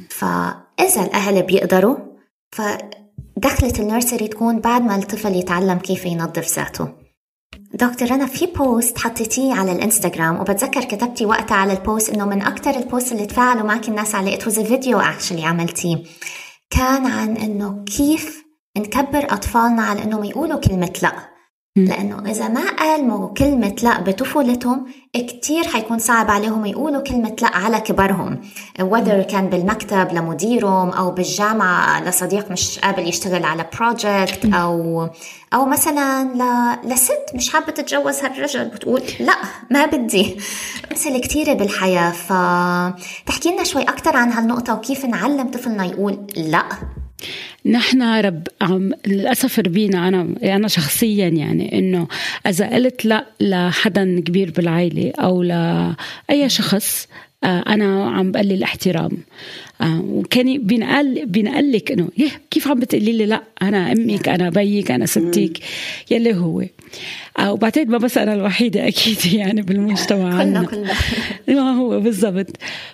فإذا 0.10 1.02
الأهل 1.04 1.44
بيقدروا 1.44 1.96
فدخلة 2.52 3.74
ال 3.80 3.86
nursery 3.86 4.28
تكون 4.28 4.60
بعد 4.60 4.82
ما 4.82 4.96
الطفل 4.96 5.36
يتعلم 5.36 5.78
كيف 5.78 6.06
ينظف 6.06 6.58
ذاته. 6.58 7.01
دكتور 7.74 8.12
رنا 8.12 8.26
في 8.26 8.46
post 8.46 8.98
حطيتيه 8.98 9.54
على 9.54 9.72
الانستغرام 9.72 10.40
وبتذكر 10.40 10.84
كتبتي 10.84 11.26
وقتها 11.26 11.56
على 11.58 11.74
ال 11.74 11.81
post 11.81 12.10
إنه 12.10 12.26
من 12.26 12.42
أكثر 12.42 12.76
ال 12.80 12.86
post 12.86 13.12
اللي 13.12 13.26
تفاعلوا 13.26 13.64
معك 13.64 13.90
الناس 13.90 14.16
عليه. 14.16 14.34
a 14.34 14.50
video 14.50 15.00
actually 15.00 15.46
عملتيه. 15.46 16.04
كان 16.70 17.06
عن 17.06 17.38
إنه 17.38 17.84
كيف 17.98 18.46
نكبر 18.78 19.34
أطفالنا 19.34 19.82
على 19.82 20.04
إنهم 20.04 20.24
يقولوا 20.24 20.60
كلمة 20.60 20.94
لأ. 21.02 21.31
لأنه 21.76 22.32
إذا 22.32 22.48
ما 22.48 22.70
قالوا 22.80 23.34
كلمة 23.34 23.76
لا 23.84 24.02
بطفولتهم 24.02 24.86
كتير 25.14 25.64
حيكون 25.64 26.00
صعب 26.00 26.32
عليهم 26.32 26.66
يقولوا 26.66 27.02
كلمة 27.02 27.36
لا 27.42 27.58
على 27.58 27.80
كبرهم. 27.80 28.42
Whether 28.80 29.32
كان 29.32 29.50
بالمكتب 29.50 30.08
لمديرهم 30.14 30.90
أو 30.90 31.12
بالجامعة 31.12 32.04
لصديق 32.04 32.52
مش 32.52 32.80
قابل 32.80 33.08
يشتغل 33.08 33.46
على 33.46 33.66
بروجكت 33.80 34.46
أو 34.54 35.08
أو 35.54 35.66
مثلا 35.66 36.24
ل... 36.24 36.44
لست 36.90 37.32
مش 37.36 37.50
حابة 37.54 37.72
تتجوز 37.72 38.20
هالرجل 38.20 38.66
بتقول 38.66 39.02
لا 39.20 39.36
ما 39.70 39.86
بدي. 39.86 40.38
أمثلة 40.92 41.20
كتيرة 41.20 41.54
بالحياة 41.54 42.12
فتحكي 42.12 43.52
لنا 43.52 43.64
شوي 43.64 43.84
أكتر 43.84 44.18
عن 44.18 44.32
هالنقطة 44.32 44.74
وكيف 44.74 45.06
نعلم 45.06 45.52
طفلنا 45.52 45.86
يقول 45.86 46.28
لا. 46.38 46.64
نحن 47.66 48.02
رب 48.02 48.48
عم 48.62 48.92
للأسف 49.08 49.60
ربينا 49.60 50.08
أنا 50.08 50.28
أنا 50.44 50.68
شخصيا 50.68 51.28
يعني 51.28 51.80
إنه 51.80 52.08
إذا 52.48 52.70
قلت 52.76 53.06
لا 53.06 53.26
لحدا 53.40 54.20
كبير 54.20 54.52
بالعائلة 54.52 55.12
أو 55.20 55.44
لأي 55.44 56.50
شخص 56.50 57.08
آه، 57.44 57.64
أنا 57.68 58.10
عم 58.10 58.32
بقلل 58.32 58.52
الاحترام. 58.52 59.12
آه، 59.82 60.02
وكان 60.02 60.58
بينقال 60.58 61.26
بينقال 61.26 61.72
لك 61.72 61.92
إنه 61.92 62.10
يه 62.18 62.30
كيف 62.52 62.68
عم 62.68 62.80
بتقولي 62.80 63.12
لي؟ 63.12 63.26
لا 63.26 63.42
أنا 63.62 63.92
أمك 63.92 64.30
أنا 64.30 64.50
بيك 64.50 64.92
أنا 64.92 65.06
ستك 65.06 65.60
يلي 66.12 66.34
هو. 66.36 66.64
آه، 67.40 67.54
وبعتقد 67.54 67.88
ما 67.90 67.98
بس 67.98 68.18
أنا 68.18 68.34
الوحيدة 68.34 68.88
أكيد 68.88 69.18
يعني 69.40 69.62
بالمجتمع 69.62 70.44
كلنا 70.44 70.64
كلنا. 70.64 70.94
ما 71.62 71.72
هو 71.72 72.00
بالضبط. 72.00 72.48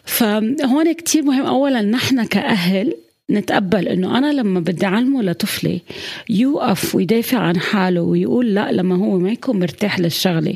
فهون 0.05 0.93
كتير 0.93 1.23
مهم. 1.23 1.45
اولا 1.45 1.81
نحن 1.81 2.23
كأهل 2.25 2.93
نتقبل 3.29 3.87
إنه 3.87 4.17
أنا 4.17 4.33
لما 4.33 4.59
بدي 4.59 4.85
أعلمه 4.85 5.23
لطفلي 5.23 5.81
يوقف 6.29 6.95
ويدافع 6.95 7.37
عن 7.37 7.59
حاله 7.59 8.01
ويقول 8.01 8.53
لا 8.53 8.71
لما 8.71 8.95
هو 8.95 9.19
ما 9.19 9.31
يكون 9.31 9.59
مرتاح 9.59 9.99
للشغلة. 9.99 10.55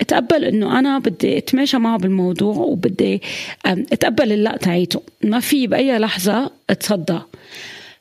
اتقبل 0.00 0.44
إنه 0.44 0.78
أنا 0.78 0.98
بدي 0.98 1.38
أتماشى 1.38 1.78
معه 1.78 1.98
بالموضوع 1.98 2.56
وبدي 2.56 3.22
اتقبل 3.66 4.32
اللا 4.32 4.56
تاعيته. 4.56 5.02
ما 5.24 5.40
في 5.40 5.66
بأي 5.66 5.98
لحظة 5.98 6.50
اتصدى 6.70 7.18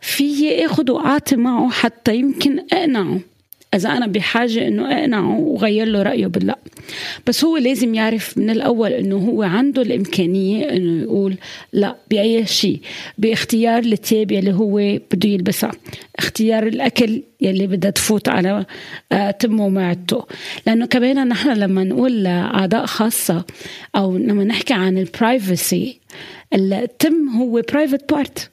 في 0.01 0.65
اخذ 0.65 0.91
واعطي 0.91 1.35
معه 1.35 1.69
حتى 1.69 2.15
يمكن 2.15 2.59
أقنعه. 2.73 3.19
إذا 3.73 3.89
أنا 3.89 4.07
بحاجة 4.07 4.67
إنه 4.67 4.99
اقنعه 4.99 5.39
وغير 5.39 5.87
له 5.87 6.03
رأيه 6.03 6.27
باللا 6.27 6.57
بس 7.27 7.43
هو 7.43 7.57
لازم 7.57 7.95
يعرف 7.95 8.37
من 8.37 8.49
الأول 8.49 8.91
إنه 8.91 9.17
هو 9.17 9.43
عنده 9.43 9.81
الإمكانية 9.81 10.69
إنه 10.69 11.01
يقول 11.01 11.35
لا 11.73 11.95
بأي 12.09 12.45
شيء 12.45 12.79
باختيار 13.17 13.83
الثياب 13.83 14.31
يلي 14.31 14.53
هو 14.53 14.99
بده 15.11 15.29
يلبسها 15.29 15.71
اختيار 16.19 16.67
الأكل 16.67 17.23
يلي 17.41 17.67
بدها 17.67 17.91
تفوت 17.91 18.29
على 18.29 18.65
آه، 19.11 19.31
تمه 19.31 19.65
ومعدته. 19.65 20.25
لأنه 20.67 20.85
كمان 20.85 21.27
نحن 21.27 21.49
لما 21.49 21.83
نقول 21.83 22.23
لأعضاء 22.23 22.85
خاصة 22.85 23.45
أو 23.95 24.17
لما 24.17 24.43
نحكي 24.43 24.73
عن 24.73 24.97
ال 24.97 25.10
privacy 25.10 25.99
التم 26.53 27.29
هو 27.29 27.61
private 27.71 28.13
part 28.13 28.51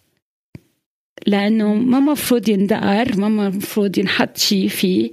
لأنه 1.27 1.75
ما 1.75 2.01
مفروض 2.01 2.49
يندقر 2.49 3.17
ما 3.17 3.29
مفروض 3.29 3.99
ينحط 3.99 4.37
شيء 4.37 4.69
فيه 4.69 5.11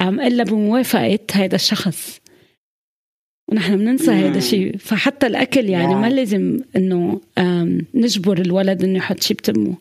إلا 0.00 0.44
بموافقة 0.44 1.18
هذا 1.32 1.54
الشخص. 1.54 2.20
ونحن 3.48 3.76
بننسى 3.76 4.10
هذا 4.10 4.38
الشيء 4.38 4.76
فحتى 4.76 5.26
الأكل 5.26 5.68
يعني 5.68 5.94
ما 5.94 6.06
لازم 6.06 6.58
إنه 6.76 7.20
نجبر 7.94 8.38
الولد 8.38 8.84
إنه 8.84 8.98
يحط 8.98 9.22
شيء 9.22 9.36
بتمه. 9.36 9.74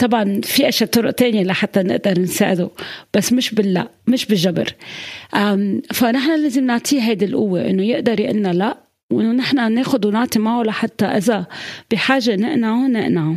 طبعا 0.00 0.40
في 0.44 0.68
أشياء 0.68 0.90
طرق 0.90 1.10
تانية 1.10 1.42
لحتى 1.42 1.82
نقدر 1.82 2.20
نساعده 2.20 2.70
بس 3.14 3.32
مش 3.32 3.54
باللا 3.54 3.88
مش 4.06 4.26
بالجبر. 4.26 4.74
فنحن 5.92 6.42
لازم 6.42 6.66
نعطيه 6.66 7.00
هيدي 7.00 7.24
القوة 7.24 7.70
إنه 7.70 7.82
يقدر 7.82 8.20
يقلنا 8.20 8.52
لا 8.52 8.78
ونحن 9.12 9.72
ناخذ 9.72 10.06
ونعطي 10.06 10.38
معه 10.38 10.62
لحتى 10.62 11.04
إذا 11.04 11.46
بحاجة 11.90 12.36
نقنعه 12.36 12.88
نقنعه. 12.88 13.36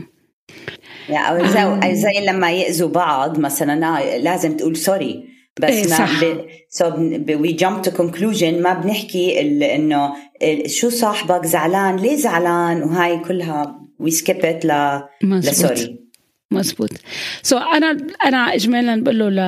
يعني 1.09 1.47
زي, 1.49 1.95
زي 1.95 2.25
لما 2.25 2.51
يأذوا 2.51 2.89
بعض 2.89 3.39
مثلا 3.39 3.99
لازم 4.17 4.57
تقول 4.57 4.77
sorry 4.77 5.31
بس 5.59 5.69
إيه 5.69 5.83
ما 5.83 5.97
صح. 5.97 6.23
ب... 6.23 6.45
so 6.69 6.85
we 7.43 7.53
jump 7.57 7.89
to 7.89 7.91
conclusion 7.97 8.43
ما 8.43 8.73
بنحكي 8.73 9.41
إنه 9.75 10.13
شو 10.67 10.89
صاحبك 10.89 11.45
زعلان؟ 11.45 11.95
ليه 11.95 12.15
زعلان؟ 12.15 12.83
وهاي 12.83 13.19
كلها 13.19 13.81
we 13.99 14.11
skip 14.11 14.45
it 14.45 14.65
ل 14.65 15.01
ل 15.23 15.36
sorry 15.36 16.00
مزبوط. 16.51 16.89
so 17.43 17.59
so 17.59 17.61
أنا 17.61 17.97
أنا 18.25 18.37
اجمالا 18.37 19.03
بقول 19.03 19.19
له 19.19 19.29
ل 19.29 19.39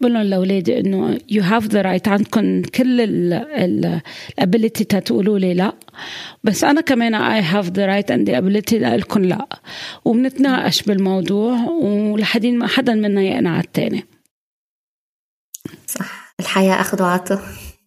بقول 0.00 0.14
لهم 0.14 0.22
لأولادي 0.22 0.80
إنه 0.80 1.18
you 1.28 1.42
have 1.42 1.66
the 1.66 1.82
right 1.82 2.08
عندكم 2.08 2.62
كل 2.62 3.00
ال 3.00 3.23
ability 3.23 4.84
تقولوا 4.84 5.38
لي 5.38 5.54
لا. 5.54 5.72
بس 6.44 6.64
أنا 6.64 6.80
كمان 6.80 7.14
I 7.14 7.40
have 7.40 7.68
the 7.68 7.86
right 7.86 8.12
the 8.12 8.38
ability 8.38 8.64
أقول 8.64 8.78
لكم 8.78 9.24
لا. 9.24 9.46
وبنتناقش 10.04 10.82
بالموضوع 10.82 11.60
ولحدين 11.70 12.58
ما 12.58 12.66
حدا 12.66 12.94
منا 12.94 13.22
يقنع 13.22 13.60
الثاني 13.60 14.04
صح. 15.86 16.34
الحياة 16.40 16.80
أخذ 16.80 17.02
وعطاء 17.02 17.40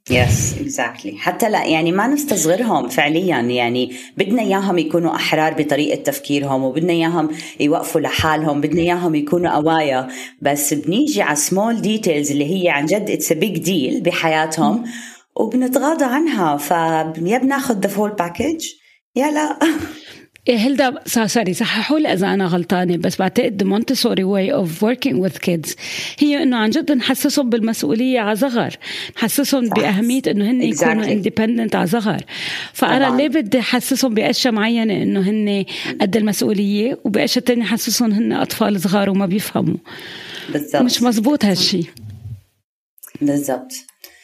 yes 0.09 0.55
exactly 0.61 1.17
حتى 1.17 1.49
لا 1.49 1.65
يعني 1.65 1.91
ما 1.91 2.07
نستصغرهم 2.07 2.89
فعليا. 2.89 3.39
يعني 3.39 3.95
بدنا 4.17 4.41
إياهم 4.41 4.77
يكونوا 4.77 5.15
أحرار 5.15 5.53
بطريقة 5.53 6.03
تفكيرهم 6.03 6.63
وبدنا 6.63 6.93
إياهم 6.93 7.29
يوقفوا 7.59 8.01
لحالهم 8.01 8.61
بدنا 8.61 8.81
إياهم 8.81 9.15
يكونوا 9.15 9.51
قوايا 9.51 10.07
بس 10.41 10.73
بنيجي 10.73 11.21
على 11.21 11.35
small 11.35 11.81
details 11.81 12.31
اللي 12.31 12.63
هي 12.63 12.69
عن 12.69 12.85
جد 12.85 13.09
it's 13.09 13.33
big 13.33 13.57
deal 13.57 14.01
بحياتهم 14.01 14.83
وبنتغاضى 15.35 16.05
عنها. 16.05 16.57
فيا 16.57 17.37
بناخذ 17.37 17.79
the 17.79 17.87
full 17.87 18.11
package 18.11 18.65
يا 19.15 19.31
لا. 19.31 19.59
إيه 20.49 20.57
هيلدا 20.57 20.93
sorry 21.05 21.53
صححوا 21.53 21.99
لي 21.99 22.13
إذا 22.13 22.33
أنا 22.33 22.45
غلطانة 22.45 22.97
بس 22.97 23.15
بعتقد 23.15 23.63
Montessori 23.63 24.23
way 24.23 24.53
of 24.53 24.83
working 24.83 25.21
with 25.21 25.37
kids 25.37 25.75
هي 26.19 26.43
إنه 26.43 26.57
عن 26.57 26.69
جد 26.69 26.91
نحسسهم 26.91 27.49
بالمسؤولية 27.49 28.19
على 28.19 28.35
صغر 28.35 28.75
نحسسهم 29.17 29.69
بأهمية 29.69 30.21
إنه 30.27 30.51
هن. 30.51 30.61
يكونوا 30.61 31.05
independent 31.05 31.75
على 31.75 31.87
صغر. 31.87 32.21
فأنا 32.73 33.07
طبعا. 33.07 33.17
ليه 33.17 33.27
بدي 33.27 33.59
أحسسهم 33.59 34.13
بأشياء 34.13 34.53
معينة 34.53 35.03
إنه 35.03 35.19
هن 35.19 35.65
قد 36.01 36.17
المسؤولية 36.17 36.99
وبأشياء 37.03 37.45
ثانية 37.45 37.63
احسسهم 37.63 38.11
هن 38.11 38.33
أطفال 38.33 38.81
صغار 38.81 39.09
وما 39.09 39.25
بيفهموا. 39.25 39.77
بالضبط. 40.49 40.81
مش 40.81 41.03
مزبوط 41.03 41.45
هالشيء 41.45 41.85
بالضبط. 43.21 43.71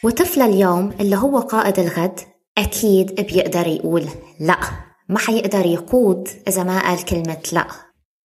وطفل 0.02 0.42
اليوم 0.42 0.92
اللي 1.00 1.16
هو 1.16 1.38
قائد 1.38 1.78
الغد 1.78 2.20
أكيد 2.58 3.14
بيقدر 3.14 3.66
يقول 3.66 4.04
لا. 4.40 4.89
ما 5.10 5.18
حيقدر 5.18 5.66
يقود 5.66 6.28
إذا 6.48 6.62
ما 6.62 6.80
قال 6.80 7.04
كلمة 7.04 7.38
لا. 7.52 7.66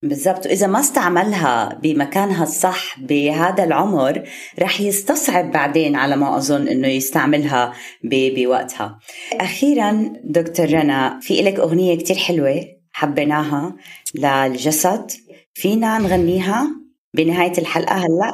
بالضبط. 0.03 0.45
وإذا 0.45 0.67
ما 0.67 0.79
استعملها 0.79 1.79
بمكانها 1.83 2.43
الصح 2.43 2.99
بهذا 2.99 3.63
العمر 3.63 4.23
رح 4.59 4.81
يستصعب 4.81 5.51
بعدين 5.51 5.95
على 5.95 6.15
ما 6.15 6.37
أظن 6.37 6.67
إنه 6.67 6.87
يستعملها 6.87 7.73
بوقتها. 8.03 8.99
أخيرا 9.33 10.13
دكتور 10.23 10.65
رنا 10.65 11.19
في 11.21 11.41
لك 11.41 11.59
أغنية 11.59 11.97
كتير 11.97 12.15
حلوة 12.15 12.61
حبيناها 12.91 13.75
للجسد. 14.15 15.11
فينا 15.53 15.99
نغنيها 15.99 16.67
بنهاية 17.13 17.57
الحلقة 17.57 17.95
هلأ؟ 17.95 18.33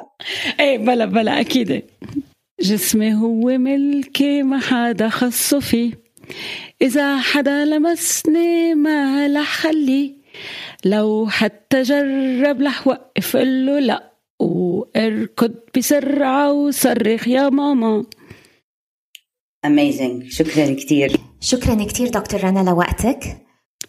إيه 0.59 0.77
بلا 0.77 1.05
بلا 1.05 1.39
أكيد. 1.39 1.83
جسمي 2.61 3.13
هو 3.13 3.57
ملكي 3.57 4.43
ما 4.43 4.59
حدا 4.59 5.09
خصه 5.09 5.59
فيه. 5.59 6.10
إذا 6.81 7.17
حدا 7.17 7.65
لمسني 7.65 8.75
ما 8.75 9.43
خليه 9.43 10.13
لو 10.85 11.27
حتى 11.29 11.81
جرب 11.81 12.61
لح 12.61 12.87
وقف 12.87 13.35
له 13.35 13.79
لا 13.79 14.13
واركض 14.39 15.53
بسرعة 15.77 16.51
وصرخ 16.51 17.27
يا 17.27 17.49
ماما. 17.49 18.05
اميزنج 19.65 20.27
شكرا 20.29 20.73
كثير 20.73 21.17
شكرا 21.39 21.83
كثير 21.83 22.09
دكتور 22.09 22.43
رنا 22.43 22.69
لوقتك. 22.69 23.37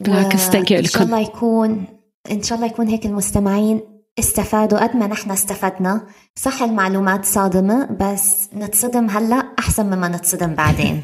بالعكس 0.01 0.49
ثانك 0.49 0.73
ان 0.73 0.85
شاء 0.85 1.03
الله 1.03 1.21
يكون 1.21 1.85
إن 2.31 2.43
شاء 2.43 2.59
الله 2.59 2.67
يكون 2.71 2.89
هيك 2.89 3.07
المستمعين 3.07 3.81
استفادوا 4.19 4.79
قد 4.79 4.97
ما 4.97 5.07
نحن 5.07 5.31
استفدنا. 5.31 6.07
صح 6.35 6.63
المعلومات 6.63 7.25
صادمة 7.25 7.85
بس 8.01 8.49
نتصدم 8.55 9.11
هلأ 9.11 9.49
أحسن 9.59 9.87
مما 9.87 10.09
نتصدم 10.09 10.55
بعدين. 10.55 11.03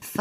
ف 0.00 0.20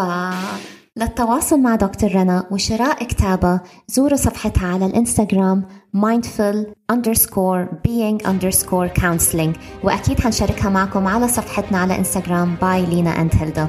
للتواصل 0.97 1.59
مع 1.59 1.75
دكتور 1.75 2.15
رنا 2.15 2.47
وشراء 2.51 3.03
كتابها 3.03 3.63
زوروا 3.87 4.17
صفحتها 4.17 4.67
على 4.67 4.85
الانستغرام 4.85 5.65
mindful 5.95 6.65
underscore 6.91 7.67
being 7.87 8.25
underscore 8.25 9.01
counseling. 9.01 9.57
وأكيد 9.83 10.19
حنشاركها 10.19 10.69
معكم 10.69 11.07
على 11.07 11.27
صفحتنا 11.27 11.77
على 11.77 11.97
انستغرام. 11.97 12.55
bye 12.61 12.85
لينا 12.85 13.21
and 13.21 13.31
هيلدا 13.35 13.67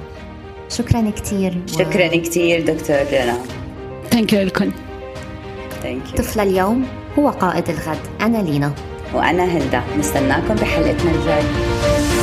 شكرا 0.68 1.10
كثير 1.10 1.62
شكرا 1.66 2.06
و... 2.06 2.22
كثير 2.22 2.66
دكتور 2.66 2.96
رنا. 2.96 3.38
ثانك 4.10 4.32
يو 4.32 4.42
لكم 4.42 4.72
طفل 6.16 6.40
اليوم 6.40 6.86
هو 7.18 7.30
قائد 7.30 7.68
الغد. 7.68 7.98
أنا 8.20 8.38
لينا. 8.38 8.72
وأنا 9.14 9.44
هيلدا 9.44 9.82
نستناكم 9.98 10.54
بحلقتنا 10.54 11.10
الجاية. 11.10 12.15